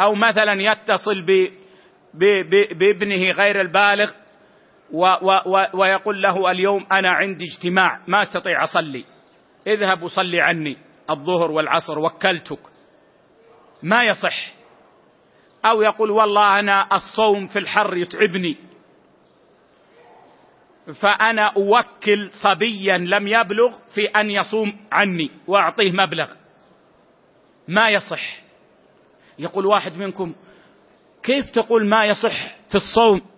[0.00, 1.48] أو مثلا يتصل ب
[2.78, 4.12] بابنه غير البالغ
[4.92, 5.06] و
[5.46, 9.04] و ويقول له اليوم أنا عندي اجتماع ما أستطيع أصلي.
[9.66, 10.76] اذهب وصلي عني.
[11.10, 12.58] الظهر والعصر وكلتك.
[13.82, 14.52] ما يصح.
[15.64, 18.56] أو يقول والله أنا الصوم في الحر يتعبني.
[21.02, 26.32] فأنا أوكل صبيا لم يبلغ في أن يصوم عني وأعطيه مبلغ.
[27.68, 28.40] ما يصح.
[29.38, 30.34] يقول واحد منكم
[31.22, 33.29] كيف تقول ما يصح في الصوم؟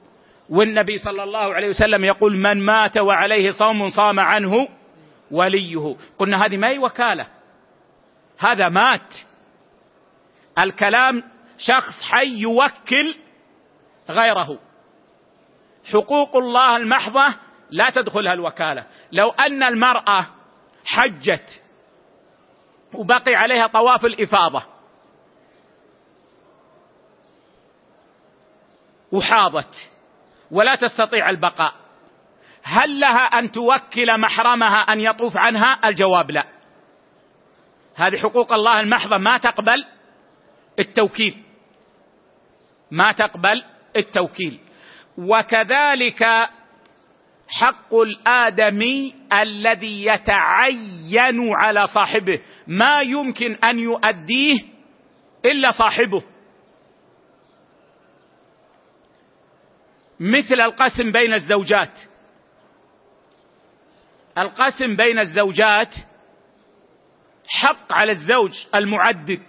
[0.52, 4.68] والنبي صلى الله عليه وسلم يقول من مات وعليه صوم صام عنه
[5.30, 5.96] وليه.
[6.18, 7.26] قلنا هذه ما هي وكالة.
[8.38, 9.14] هذا مات.
[10.58, 11.22] الكلام
[11.58, 13.14] شخص حي يوكل
[14.10, 14.58] غيره.
[15.92, 17.34] حقوق الله المحضة
[17.70, 18.86] لا تدخلها الوكالة.
[19.12, 20.26] لو أن المرأة
[20.84, 21.62] حجت
[22.94, 24.62] وبقي عليها طواف الإفاضة
[29.12, 29.91] وحاضت
[30.52, 31.74] ولا تستطيع البقاء.
[32.62, 36.44] هل لها أن توكل محرمها أن يطوف عنها؟ الجواب لا.
[37.96, 39.84] هذه حقوق الله المحضة ما تقبل
[40.78, 41.36] التوكيل.
[42.90, 43.64] ما تقبل
[43.96, 44.58] التوكيل.
[45.18, 46.24] وكذلك
[47.48, 52.40] حق الادمي الذي يتعين على صاحبه.
[52.66, 54.56] ما يمكن أن يؤديه
[55.44, 56.22] إلا صاحبه.
[60.22, 61.98] مثل القسم بين الزوجات.
[64.38, 65.94] القسم بين الزوجات
[67.48, 69.42] حق على الزوج المعدد.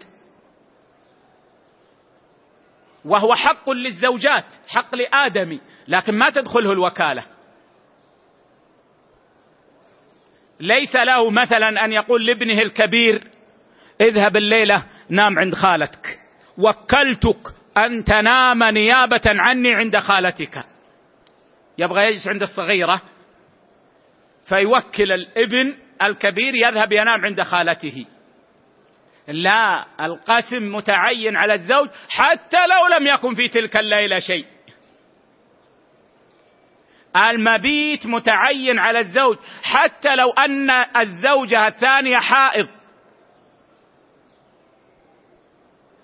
[3.06, 7.26] وهو حق للزوجات حق لآدمي لكن ما تدخله الوكالة.
[10.60, 13.28] ليس له مثلا أن يقول لابنه الكبير
[14.02, 16.20] اذهب الليلة نام عند خالتك
[16.58, 20.66] وكلتك أن تنام نيابة عني عند خالتك.
[21.78, 23.02] يبغى يجلس عند الصغيرة
[24.50, 28.06] فيوكل الابن الكبير يذهب ينام عند خالته.
[29.28, 34.46] لا القسم متعين على الزوج حتى لو لم يكن في تلك الليلة شيء.
[37.18, 40.70] المبيت متعين على الزوج حتى لو أن
[41.00, 42.68] الزوجة الثانية حائض.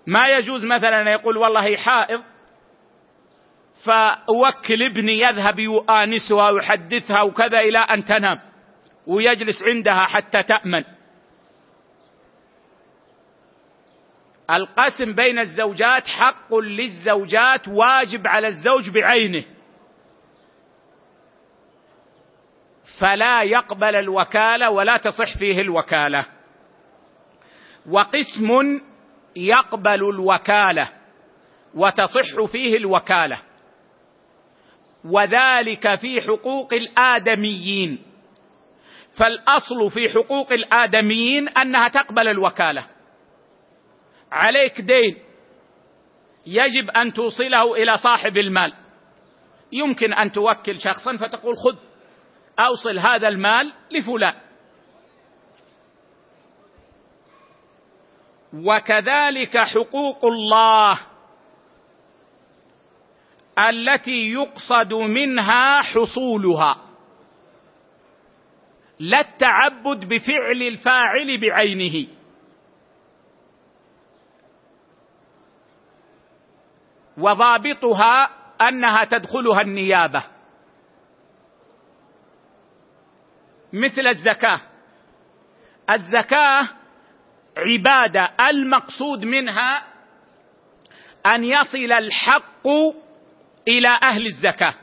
[0.09, 2.23] ما يجوز مثلا يقول والله حائض
[3.85, 8.39] فأوكل ابني يذهب يؤانسها ويحدثها وكذا إلى أن تنام
[9.07, 10.83] ويجلس عندها حتى تأمن.
[14.51, 19.43] القسم بين الزوجات حق للزوجات واجب على الزوج بعينه.
[23.01, 26.25] فلا يقبل الوكالة ولا تصح فيه الوكالة.
[27.89, 28.79] وقسم
[29.35, 30.89] يقبل الوكالة
[31.75, 33.41] وتصح فيه الوكالة.
[35.05, 37.99] وذلك في حقوق الآدميين.
[39.19, 42.87] فالأصل في حقوق الآدميين أنها تقبل الوكالة.
[44.31, 45.17] عليك دين.
[46.47, 48.73] يجب أن توصله إلى صاحب المال.
[49.71, 51.77] يمكن أن توكل شخصا فتقول خذ
[52.59, 54.48] أوصل هذا المال لفلان.
[58.53, 60.99] وكذلك حقوق الله
[63.69, 66.85] التي يقصد منها حصولها.
[68.99, 72.07] لا التعبد بفعل الفاعل بعينه.
[77.17, 78.29] وضابطها
[78.61, 80.23] أنها تدخلها النيابة.
[83.73, 84.61] مثل الزكاة.
[85.89, 86.78] الزكاة
[87.59, 89.83] عبادة المقصود منها
[91.25, 92.67] أن يصل الحق
[93.67, 94.73] إلى أهل الزكاة.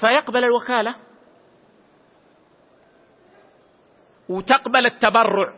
[0.00, 0.96] فيقبل الوكالة
[4.28, 5.54] وتقبل التبرع.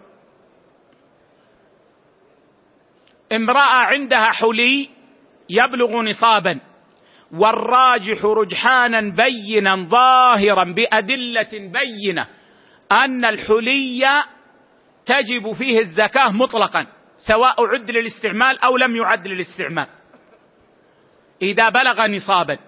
[3.33, 4.91] امرأة عندها حلي
[5.49, 6.61] يبلغ نصابا
[7.33, 12.27] والراجح رجحانا بينا ظاهرا بأدلة بينة.
[12.95, 14.25] أن الحلي
[15.07, 16.87] تجب فيه الزكاة مطلقا
[17.19, 19.87] سواء عد للاستعمال أو لم يعد للاستعمال.
[21.43, 22.59] إذا بلغ نصابا.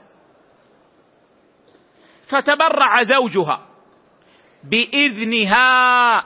[2.30, 3.66] فتبرع زوجها
[4.64, 6.22] بإذنها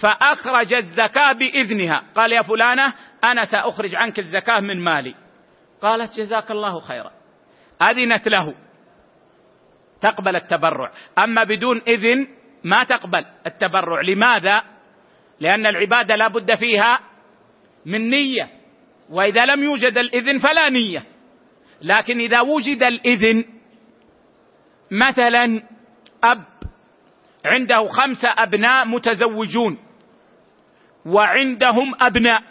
[0.00, 2.02] فأخرج الزكاة بإذنها.
[2.14, 2.94] قال يا فلانة
[3.24, 5.14] أنا سأخرج عنك الزكاة من مالي.
[5.82, 7.10] قالت جزاك الله خيرا.
[7.82, 8.54] أذنت له.
[10.00, 10.92] تقبل التبرع.
[11.18, 14.00] أما بدون إذن ما تقبل التبرع.
[14.00, 14.62] لماذا؟
[15.40, 17.00] لأن العبادة لا بد فيها
[17.86, 18.48] من نية
[19.10, 21.04] وإذا لم يوجد الإذن فلا نية.
[21.82, 23.44] لكن إذا وجد الإذن
[24.90, 25.62] مثلا
[26.24, 26.44] أب
[27.44, 29.78] عنده خمسة أبناء متزوجون
[31.06, 32.42] وعندهم أبناء.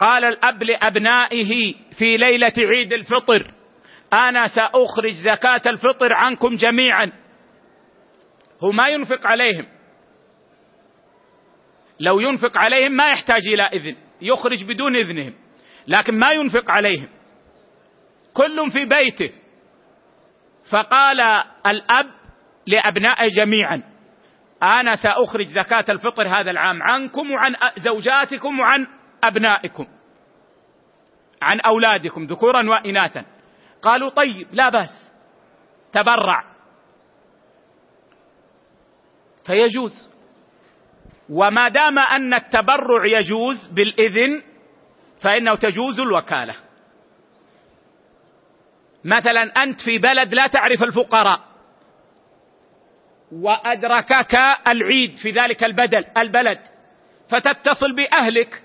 [0.00, 3.50] قال الأب لأبنائه في ليلة عيد الفطر
[4.12, 7.12] أنا سأخرج زكاة الفطر عنكم جميعا.
[8.64, 9.66] هو ما ينفق عليهم.
[12.00, 15.34] لو ينفق عليهم ما يحتاج إلى إذن يخرج بدون إذنهم
[15.86, 17.08] لكن ما ينفق عليهم.
[18.34, 19.32] كل في بيته.
[20.72, 21.20] فقال
[21.66, 22.10] الأب
[22.66, 23.82] لأبنائه جميعا
[24.62, 28.86] أنا سأخرج زكاة الفطر هذا العام عنكم وعن زوجاتكم وعن
[29.24, 29.86] أبنائكم
[31.42, 33.24] عن أولادكم ذكورا وإناثا.
[33.82, 35.12] قالوا طيب لا بأس.
[35.92, 36.51] تبرع.
[39.46, 40.12] فيجوز.
[41.30, 44.42] وما دام أن التبرع يجوز بالإذن
[45.20, 46.54] فإنه تجوز الوكالة.
[49.04, 51.40] مثلا أنت في بلد لا تعرف الفقراء
[53.32, 54.34] وأدركك
[54.68, 56.58] العيد في ذلك البدل البلد
[57.28, 58.62] فتتصل بأهلك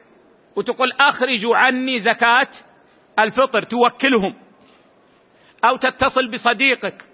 [0.55, 2.49] وتقول أخرجوا عني زكاة
[3.19, 4.36] الفطر توكلهم
[5.65, 7.05] أو تتصل بصديقك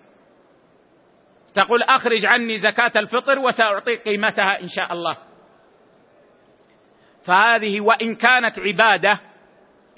[1.55, 5.17] تقول أخرج عني زكاة الفطر وسأعطيك قيمتها إن شاء الله.
[7.25, 9.19] فهذه وإن كانت عبادة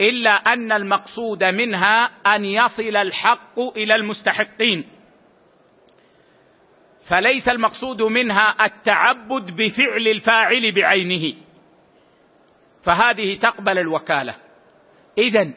[0.01, 2.03] إلا أن المقصود منها
[2.35, 4.85] أن يصل الحق إلى المستحقين.
[7.09, 11.35] فليس المقصود منها التعبد بفعل الفاعل بعينه.
[12.83, 14.35] فهذه تقبل الوكالة.
[15.17, 15.53] اذا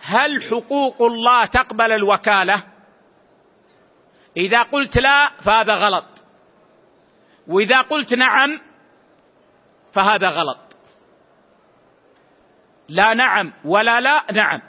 [0.00, 2.73] هل حقوق الله تقبل الوكالة؟
[4.36, 6.04] إذا قلت لا فهذا غلط.
[7.46, 8.60] وإذا قلت نعم
[9.92, 10.58] فهذا غلط.
[12.88, 14.60] لا نعم ولا لا نعم.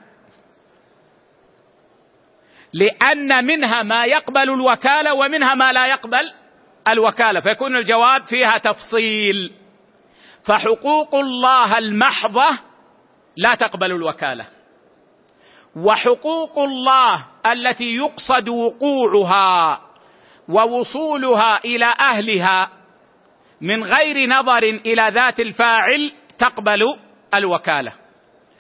[2.74, 6.34] لأن منها ما يقبل الوكالة ومنها ما لا يقبل
[6.88, 7.42] الوكالة.
[7.42, 9.52] فيكون الجواب فيها تفصيل.
[10.48, 12.60] فحقوق الله المحضة
[13.38, 14.55] لا تقبل الوكالة.
[15.76, 19.82] وحقوق الله التي يقصد وقوعها
[20.50, 22.70] ووصولها إلى أهلها
[23.62, 26.82] من غير نظر إلى ذات الفاعل تقبل
[27.34, 27.94] الوكالة.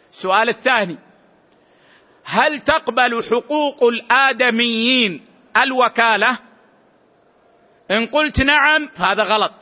[0.09, 0.97] السؤال الثاني
[2.25, 5.25] هل تقبل حقوق الآدميين
[5.63, 6.39] الوكالة؟
[7.91, 9.53] إن قلت نعم فهذا غلط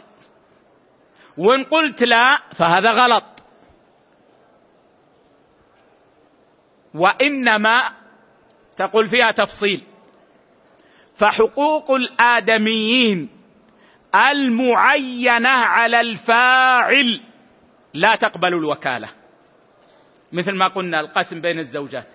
[1.38, 3.33] وإن قلت لا فهذا غلط.
[6.96, 7.92] وإنما
[8.78, 9.84] تقول فيها تفصيل.
[11.20, 13.30] فحقوق الآدميين
[14.32, 17.22] المعينة على الفاعل
[17.94, 19.10] لا تقبل الوكالة
[20.34, 22.08] مثل ما قلنا القسم بين الزوجات.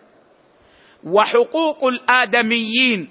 [1.04, 3.08] وحقوق الآدميين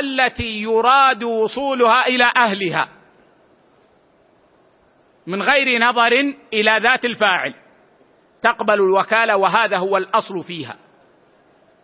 [0.00, 2.88] التي يراد وصولها إلى أهلها
[5.26, 6.12] من غير نظر
[6.52, 7.54] إلى ذات الفاعل.
[8.46, 10.76] تقبل الوكالة وهذا هو الأصل فيها.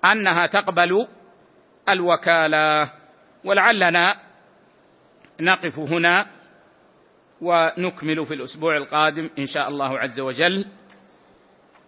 [0.05, 1.07] أنها تقبل
[1.89, 2.91] الوكالة.
[3.45, 4.17] ولعلنا
[5.41, 6.27] نقف هنا
[7.41, 10.67] ونكمل في الأسبوع القادم إن شاء الله عز وجل.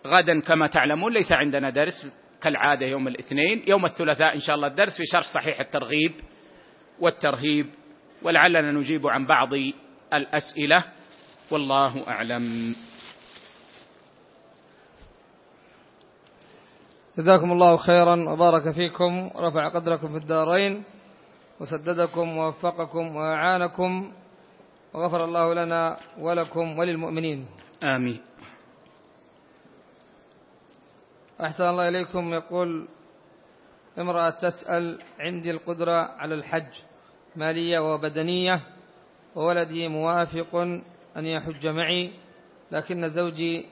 [0.07, 2.07] غدا كما تعلمون ليس عندنا درس
[2.43, 3.63] كالعادة يوم الاثنين.
[3.67, 6.13] يوم الثلاثاء إن شاء الله الدرس في شرح صحيح الترغيب
[7.01, 7.67] والترهيب.
[8.23, 9.51] ولعلنا نجيب عن بعض
[10.15, 10.85] الأسئلة.
[11.51, 12.75] والله أعلم.
[17.19, 20.83] جزاكم الله خيرا وبارك فيكم ورفع قدركم في الدارين
[21.61, 24.13] وسددكم ووفقكم وأعانكم
[24.95, 27.47] وغفر الله لنا ولكم وللمؤمنين.
[27.83, 28.21] آمين.
[31.41, 32.89] أحسن الله إليكم يقول
[33.99, 36.73] امرأة تسأل عندي القدرة على الحج
[37.37, 38.61] مالية وبدنية
[39.35, 40.55] وولدي موافق
[41.17, 42.13] أن يحج معي
[42.73, 43.67] لكن زوجي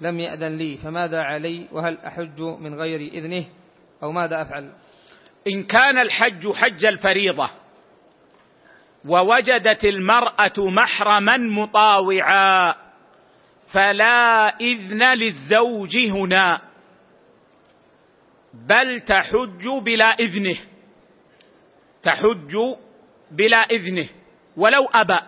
[0.00, 3.44] لم يأذن لي فماذا علي؟ وهل أحج من غير إذنه؟
[4.02, 4.72] أو ماذا أفعل؟
[5.48, 7.50] إن كان الحج حج الفريضة
[9.08, 12.74] ووجدت المرأة محرما مطاوعا
[13.74, 16.60] فلا إذن للزوج هنا
[18.54, 20.56] بل تحج بلا إذنه
[22.02, 22.56] تحج
[23.30, 24.08] بلا إذنه
[24.56, 25.18] ولو أبى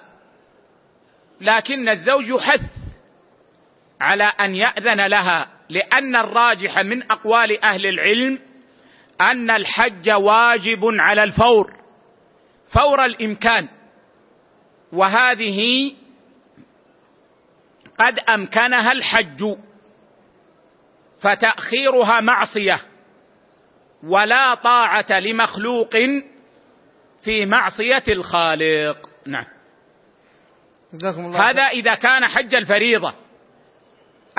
[1.40, 2.85] لكن الزوج يحث
[4.01, 8.39] على أن يأذن لها لأن الراجح من أقوال أهل العلم
[9.20, 11.73] أن الحج واجب على الفور
[12.74, 13.68] فور الإمكان.
[14.93, 15.93] وهذه
[17.98, 19.44] قد أمكنها الحج
[21.23, 22.81] فتأخيرها معصية
[24.05, 25.97] ولا طاعة لمخلوق
[27.24, 29.09] في معصية الخالق.
[29.27, 29.44] نعم.
[31.36, 33.14] هذا إذا كان حج الفريضة.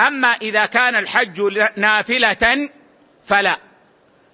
[0.00, 1.40] أما إذا كان الحج
[1.76, 2.68] نافلة
[3.28, 3.56] فلا.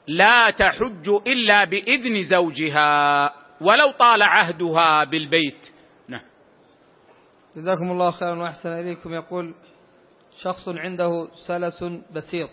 [0.07, 5.71] لا تحج إلا بإذن زوجها ولو طال عهدها بالبيت.
[6.09, 6.23] نعم.
[7.57, 9.15] جزاكم الله خيرا وأحسن إليكم.
[9.15, 9.55] يقول
[10.43, 11.85] شخص عنده سلس
[12.15, 12.51] بسيط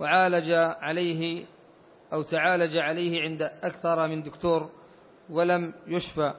[0.00, 1.44] وعالج عليه
[2.12, 4.70] أو تعالج عليه عند أكثر من دكتور
[5.30, 6.34] ولم يشفى.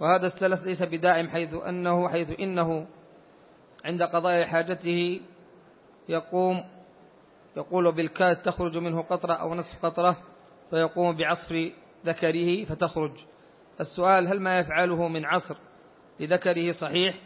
[0.00, 2.86] وهذا السلس ليس بدائم حيث أنه حيث إنه
[4.02, 5.20] قضاء حاجته
[6.08, 6.64] يقوم
[7.56, 10.16] يقول بالكاد تخرج منه قطرة أو نصف قطرة
[10.70, 11.70] فيقوم بعصر
[12.06, 13.12] ذكره فتخرج.
[13.80, 15.56] السؤال هل ما يفعله من عصر
[16.20, 17.18] لذكره صحيح؟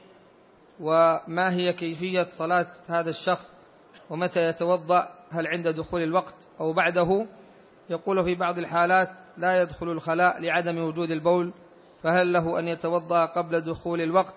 [0.80, 3.56] وما هي كيفية صلاة هذا الشخص؟
[4.10, 7.26] ومتى يتوضأ؟ هل عند دخول الوقت أو بعده؟
[7.90, 11.52] يقول في بعض الحالات لا يدخل الخلاء لعدم وجود البول
[12.02, 14.34] فهل له أن يتوضأ قبل دخول الوقت؟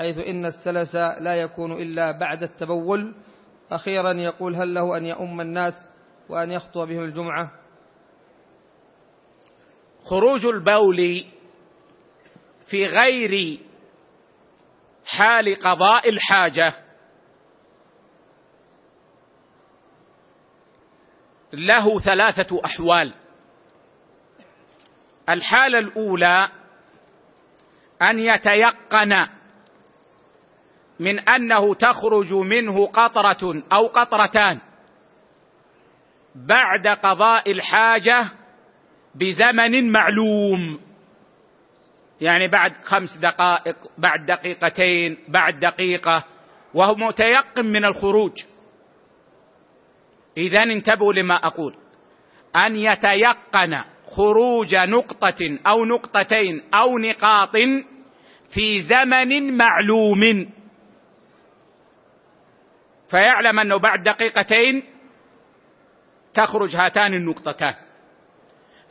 [0.00, 3.14] حيث إن السلس لا يكون إلا بعد التبول.
[3.72, 5.74] أخيرا يقول هل له أن يؤم الناس
[6.28, 7.50] وأن يخطو بهم الجمعة؟
[10.04, 11.24] خروج البول
[12.70, 13.60] في غير
[15.04, 16.72] حال قضاء الحاجة.
[21.52, 23.14] له ثلاثة أحوال.
[25.28, 26.48] الحالة الأولى
[28.02, 29.39] أن يتيقن
[31.00, 34.58] من أنه تخرج منه قطرة أو قطرتان
[36.34, 38.30] بعد قضاء الحاجة
[39.14, 40.80] بزمن معلوم.
[42.20, 46.24] يعني بعد خمس دقائق بعد دقيقتين بعد دقيقة
[46.74, 48.32] وهو متيقن من الخروج.
[50.36, 51.74] اذا انتبهوا لما أقول.
[52.56, 57.56] أن يتيقن خروج نقطة أو نقطتين أو نقاط
[58.54, 60.59] في زمن معلوم.
[63.10, 64.84] فيعلم أنه بعد دقيقتين
[66.34, 67.74] تخرج هاتان النقطتان.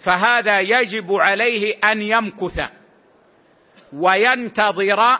[0.06, 2.62] فهذا يجب عليه أن يمكث
[3.94, 5.20] وينتظر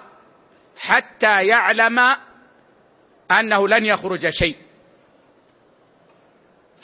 [0.78, 2.00] حتى يعلم
[3.32, 4.56] أنه لن يخرج شيء.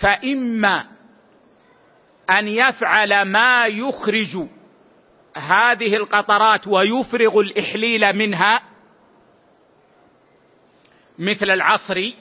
[0.01, 0.85] فإما
[2.29, 4.47] أن يفعل ما يخرج
[5.37, 8.74] هذه القطرات ويفرغ الإحليل منها
[11.19, 12.11] مثل العصر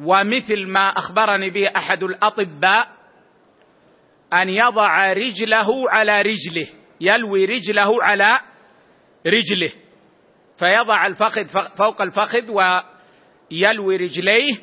[0.00, 2.88] ومثل ما أخبرني به أحد الأطباء
[4.32, 6.68] أن يضع رجله على رجله
[7.00, 8.40] يلوي رجله على
[9.26, 9.72] رجله.
[10.58, 14.54] فيضع الفخذ فوق الفخذ ويلوي رجليه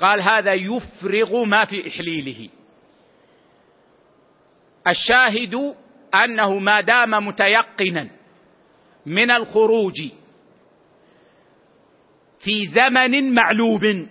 [0.00, 2.48] قال هذا يفرغ ما في إحليله.
[4.86, 5.74] الشاهد
[6.24, 8.10] أنه ما دام متيقنا
[9.06, 9.94] من الخروج
[12.44, 14.08] في زمن معلوم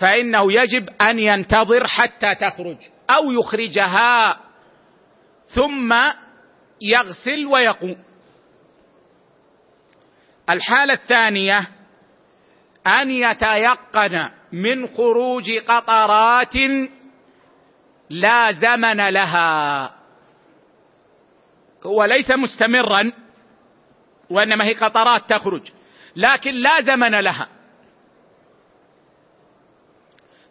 [0.00, 2.76] فإنه يجب أن ينتظر حتى تخرج
[3.10, 4.40] أو يخرجها
[5.46, 5.94] ثم
[6.82, 7.96] يغسل ويقوم.
[10.50, 11.68] الحالة الثانية
[12.86, 16.54] أن يتيقن من خروج قطرات
[18.10, 19.94] لا زمن لها.
[21.86, 23.12] هو ليس مستمرا
[24.30, 25.77] وإنما هي قطرات تخرج.
[26.18, 27.48] لكن لا زمن لها.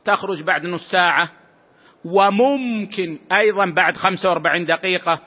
[0.05, 1.29] تخرج بعد نص ساعة
[2.05, 5.21] وممكن أيضا بعد 45 دقيقة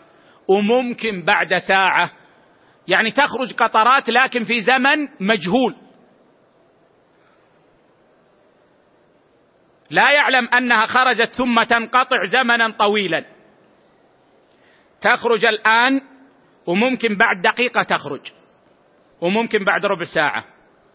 [0.49, 2.11] وممكن بعد ساعة.
[2.89, 5.75] يعني تخرج قطرات لكن في زمن مجهول.
[9.91, 13.25] لا يعلم أنها خرجت ثم تنقطع زمنا طويلا.
[15.01, 16.01] تخرج الآن
[16.67, 18.40] وممكن بعد دقيقة تخرج.
[19.21, 20.45] وممكن بعد ربع ساعة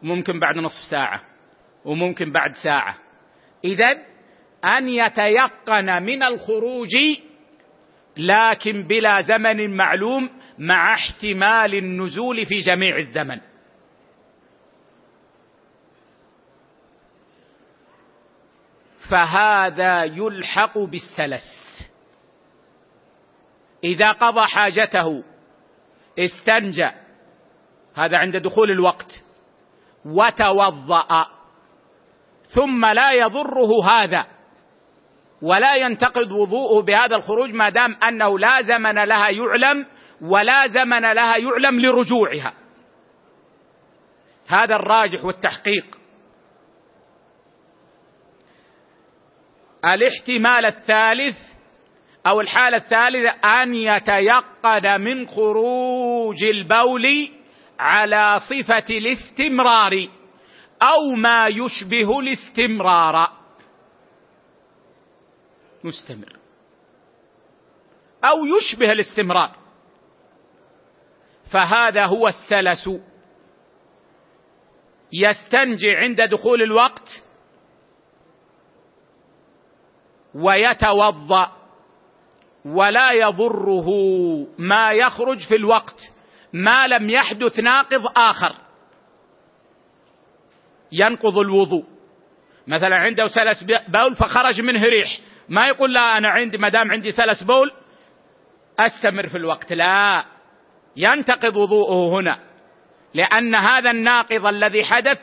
[0.03, 1.21] وممكن بعد نصف ساعة
[1.85, 2.97] وممكن بعد ساعة.
[3.63, 3.91] إذا
[4.65, 6.95] أن يتيقن من الخروج
[8.17, 10.29] لكن بلا زمن معلوم
[10.59, 13.39] مع احتمال النزول في جميع الزمن.
[19.09, 21.65] فهذا يلحق بالسلس.
[23.83, 25.23] إذا قضى حاجته
[26.19, 27.04] استنجى
[27.95, 29.23] هذا عند دخول الوقت.
[30.05, 31.27] وتوضأ.
[32.55, 34.25] ثم لا يضره هذا.
[35.41, 39.85] ولا ينتقد وضوءه بهذا الخروج ما دام أنه لا زمن لها يعلم
[40.21, 42.53] ولا زمن لها يعلم لرجوعها.
[44.47, 45.85] هذا الراجح والتحقيق.
[49.85, 51.37] الاحتمال الثالث
[52.27, 57.29] أو الحالة الثالثة أن يتيقن من خروج البول
[57.79, 60.07] على صفة الاستمرار
[60.81, 63.31] أو ما يشبه الاستمرار.
[65.83, 66.35] مستمر.
[68.23, 69.51] أو يشبه الاستمرار.
[71.51, 72.89] فهذا هو السلس.
[75.13, 77.23] يستنجي عند دخول الوقت
[80.35, 81.51] ويتوضأ
[82.65, 83.89] ولا يضره
[84.57, 86.14] ما يخرج في الوقت.
[86.55, 88.55] ما لم يحدث ناقض آخر.
[90.91, 91.85] ينقض الوضوء.
[92.67, 95.19] مثلا عنده سلس بول فخرج منه ريح.
[95.49, 97.71] ما يقول لا أنا عندي ما دام عندي سلس بول
[98.79, 99.73] أستمر في الوقت.
[99.73, 100.25] لا.
[100.95, 102.39] ينتقض وضوءه هنا.
[103.13, 105.19] لأن هذا الناقض الذي حدث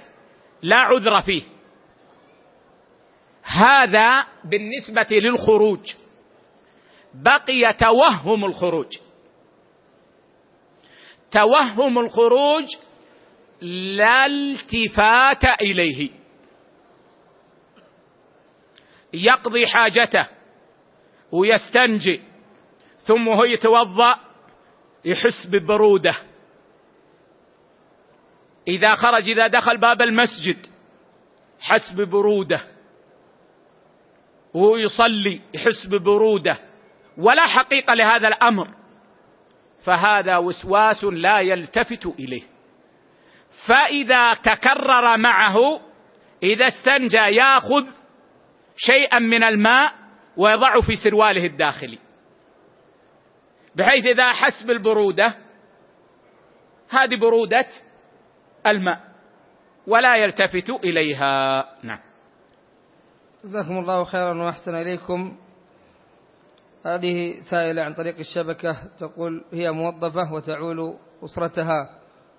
[0.62, 1.42] لا عذر فيه.
[3.42, 5.94] هذا بالنسبة للخروج.
[7.14, 9.11] بقي توهم الخروج.
[11.32, 12.64] توهم الخروج
[13.96, 16.10] لا التفات إليه.
[19.12, 20.28] يقضي حاجته
[21.32, 22.22] ويستنجي
[23.06, 24.14] ثم هو يتوضأ
[25.04, 26.14] يحس ببرودة.
[28.68, 30.66] إذا خرج إذا دخل باب المسجد
[31.60, 32.60] حس ببرودة.
[34.54, 36.58] وهو يصلي يحس ببرودة.
[37.18, 38.81] ولا حقيقة لهذا الأمر.
[39.86, 42.42] فهذا وسواس لا يلتفت إليه.
[43.68, 45.80] فإذا تكرر معه
[46.42, 47.86] إذا استنجى ياخذ
[48.76, 49.92] شيئا من الماء
[50.36, 51.98] ويضعه في سرواله الداخلي.
[53.76, 55.36] بحيث إذا احس بالبرودة
[56.90, 57.66] هذه برودة
[58.66, 59.00] الماء
[59.86, 61.64] ولا يلتفت إليها.
[61.82, 62.00] نعم.
[63.44, 65.38] جزاكم الله خيرا وأحسن إليكم.
[66.84, 70.94] هذه سائلة عن طريق الشبكة تقول هي موظفة وتعول
[71.24, 71.90] أسرتها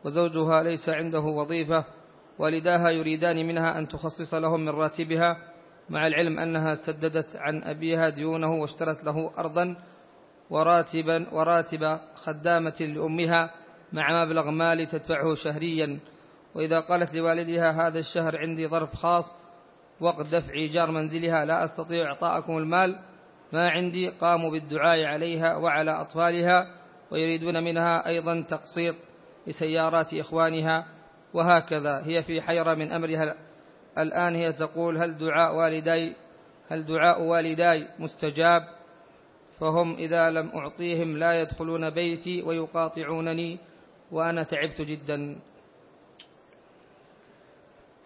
[0.06, 1.86] وزوجها ليس عنده وظيفة
[2.40, 5.38] والداها يريدان منها أن تخصص لهم من راتبها
[5.90, 9.76] مع العلم أنها سددت عن أبيها ديونه واشترت له ارضا
[10.50, 13.52] وراتبا وراتب خدامة لأمها
[13.94, 16.00] مع مبلغ مالي تدفعه شهريا.
[16.56, 19.24] وإذا قالت لوالدها هذا الشهر عندي ظرف خاص
[20.00, 23.00] وقت دفع إيجار منزلها لا أستطيع إعطاءكم المال
[23.54, 26.68] ما عندي قاموا بالدعاء عليها وعلى أطفالها
[27.12, 28.96] ويريدون منها أيضا تقسيط
[29.48, 30.86] لسيارات إخوانها
[31.34, 32.02] وهكذا.
[32.06, 33.36] هي في حيرة من أمرها.
[33.98, 36.14] الآن هي تقول هل دعاء والدي
[36.70, 38.62] هل دعاء والداي مستجاب؟
[39.60, 43.60] فهم إذا لم أعطيهم لا يدخلون بيتي ويقاطعونني
[44.12, 45.36] وأنا تعبت جدا.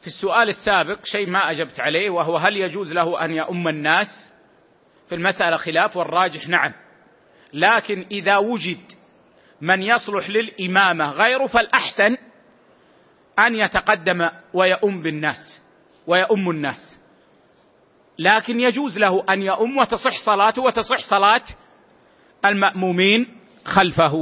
[0.02, 4.08] في السؤال السابق شيء ما أجبت عليه وهو هل يجوز له أن يؤم الناس؟
[5.10, 6.74] في المسألة خلاف والراجح نعم.
[7.54, 8.82] لكن إذا وجد
[9.62, 12.18] من يصلح للإمامة غيره فالأحسن
[13.40, 15.62] أن يتقدم ويؤم بالناس
[16.08, 17.00] ويؤم الناس.
[18.20, 21.44] لكن يجوز له أن يؤم وتصح صلاته وتصح صلاة
[22.46, 24.14] المأمومين خلفه.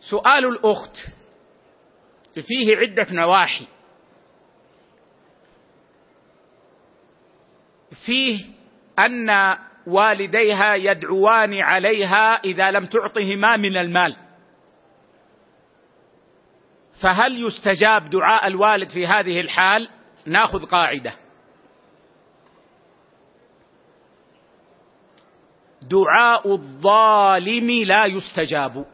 [0.00, 0.96] سؤال الأخت
[2.34, 3.66] فيه عدة نواحي.
[8.04, 8.44] فيه
[8.98, 9.56] أن
[9.86, 14.16] والديها يدعوان عليها إذا لم تعطهما من المال.
[17.02, 19.88] فهل يستجاب دعاء الوالد في هذه الحال؟
[20.26, 21.14] ناخذ قاعدة.
[25.82, 28.86] دعاء الظالم لا يستجاب.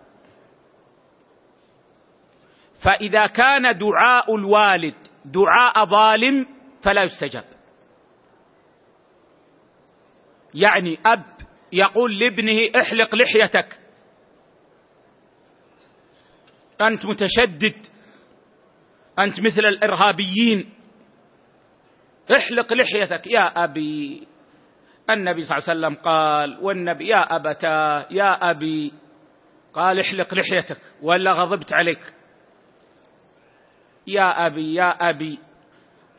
[2.84, 6.46] فإذا كان دعاء الوالد دعاء ظالم
[6.82, 7.51] فلا يستجاب.
[10.54, 11.22] يعني أب
[11.72, 13.78] يقول لابنه احلق لحيتك.
[16.80, 17.86] أنت متشدد.
[19.18, 20.70] أنت مثل الإرهابيين.
[22.36, 23.26] احلق لحيتك.
[23.26, 24.26] يا أبي.
[25.10, 28.92] النبي صلى الله عليه وسلم قال والنبي يا أبتاه يا أبي.
[29.74, 30.80] قال احلق لحيتك.
[31.02, 32.14] ولا غضبت عليك.
[34.06, 35.38] يا أبي يا أبي.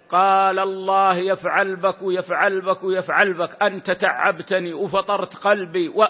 [0.10, 3.64] قال الله يفعل بك ويفعل بك ويفعل بك.
[3.64, 6.08] أنت تعبتني وفطرت قلبي و...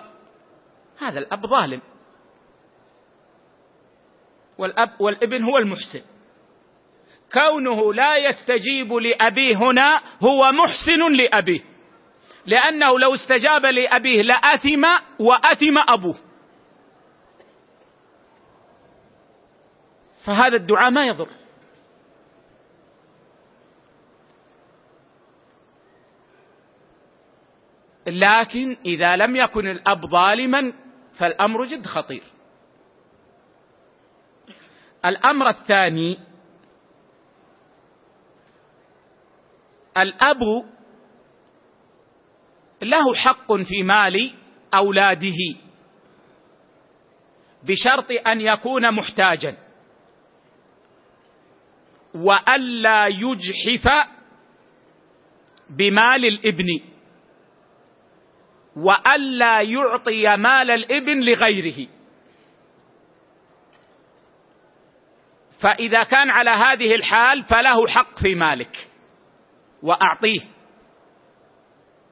[0.98, 1.82] هذا الأب ظالم.
[4.58, 6.02] والأب والابن هو المحسن.
[7.34, 11.62] كونه لا يستجيب لأبيه هنا هو محسن لأبيه.
[12.46, 14.86] لأنه لو استجاب لأبيه لأثم
[15.20, 16.18] وأثم أبوه.
[20.26, 21.43] فهذا الدعاء ما يضر.
[28.08, 30.74] لكن إذا لم يكن الأب ظالما
[31.20, 32.24] فالأمر جد خطير.
[35.06, 36.20] الأمر الثاني
[39.98, 40.40] الأب
[42.82, 44.34] له حق في مال
[44.76, 45.42] أولاده
[47.64, 49.58] بشرط أن يكون محتاجا.
[52.16, 53.90] وألا يجحف
[55.70, 56.93] بمال الابن.
[58.78, 61.88] وألا يعطي مال الإبن لغيره.
[65.64, 68.88] فإذا كان على هذه الحال فله حق في مالك.
[69.84, 70.42] وأعطيه.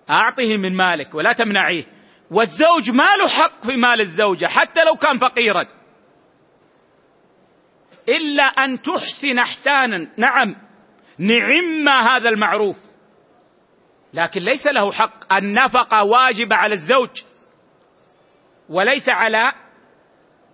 [0.10, 1.86] أعطه من مالك ولا تمنعيه.
[2.32, 5.68] والزوج ما له حق في مال الزوجة حتى لو كان فقيرا.
[8.10, 10.08] إلا أن تحسن احسانا.
[10.18, 10.56] نعم.
[11.20, 12.91] نعم هذا المعروف.
[14.14, 15.34] لكن ليس له حق.
[15.34, 17.10] النفقة واجبه على الزوج
[18.70, 19.52] وليس على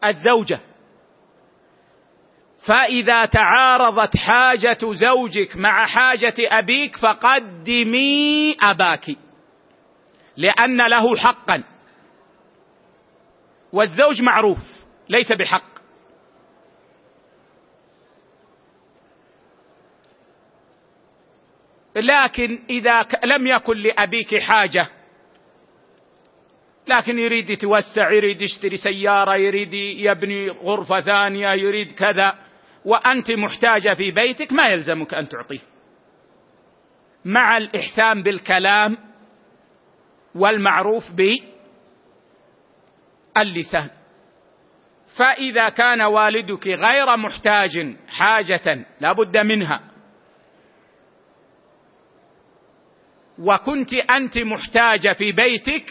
[0.05, 0.59] الزوجة.
[2.67, 9.15] فإذا تعارضت حاجة زوجك مع حاجة أبيك فقدمي أباك
[10.38, 11.63] لأن له حقا.
[13.73, 14.59] والزوج معروف
[15.09, 15.76] ليس بحق.
[21.98, 24.88] لكن إذا لم يكن لأبيك حاجة
[26.88, 32.36] لكن يريد يتوسع يريد يشتري سيارة يريد يبني غرفة ثانية يريد كذا
[32.86, 35.60] وأنت محتاجة في بيتك ما يلزمك أن تعطيه.
[37.26, 38.98] مع الإحسان بالكلام
[40.36, 41.03] والمعروف
[43.36, 43.90] باللسان
[45.18, 49.97] فإذا كان والدك غير محتاج حاجة لا بد منها.
[53.39, 55.85] وكنت أنت محتاجه في بيتك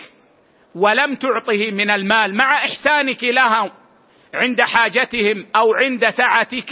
[0.74, 2.34] ولم تعطه من المال.
[2.34, 3.72] مع إحسانك لها
[4.34, 6.70] عند حاجتهم أو عند سعتك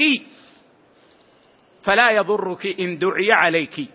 [1.84, 3.88] فلا يضرك إن دعي عليك.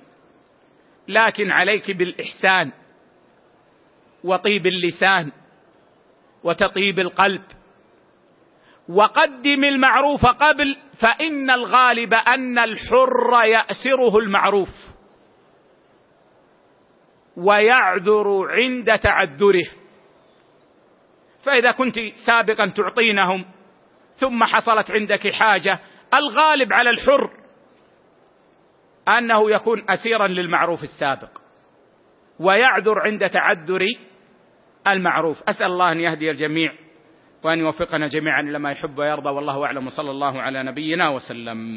[1.08, 2.72] لكن عليك بالإحسان
[4.24, 5.32] وطيب اللسان
[6.44, 7.42] وتطيب القلب.
[8.90, 14.89] وقدم المعروف قبل فإن الغالب أن الحر يأسره المعروف.
[17.48, 19.68] ويعذر عند تعذره.
[21.46, 21.96] فإذا كنت
[22.26, 23.46] سابقا تعطينهم
[24.14, 25.80] ثم حصلت عندك حاجة
[26.14, 27.32] الغالب على الحر
[29.18, 31.30] أنه يكون اسيرا للمعروف السابق.
[32.40, 33.82] ويعذر عند تعذر
[34.88, 35.44] المعروف.
[35.50, 36.74] أسأل الله أن يهدي الجميع
[37.44, 39.88] وأن يوفقنا جميعا إلى ما يحب ويرضى والله أعلم.
[39.88, 41.68] وصلى الله على نبينا وسلم.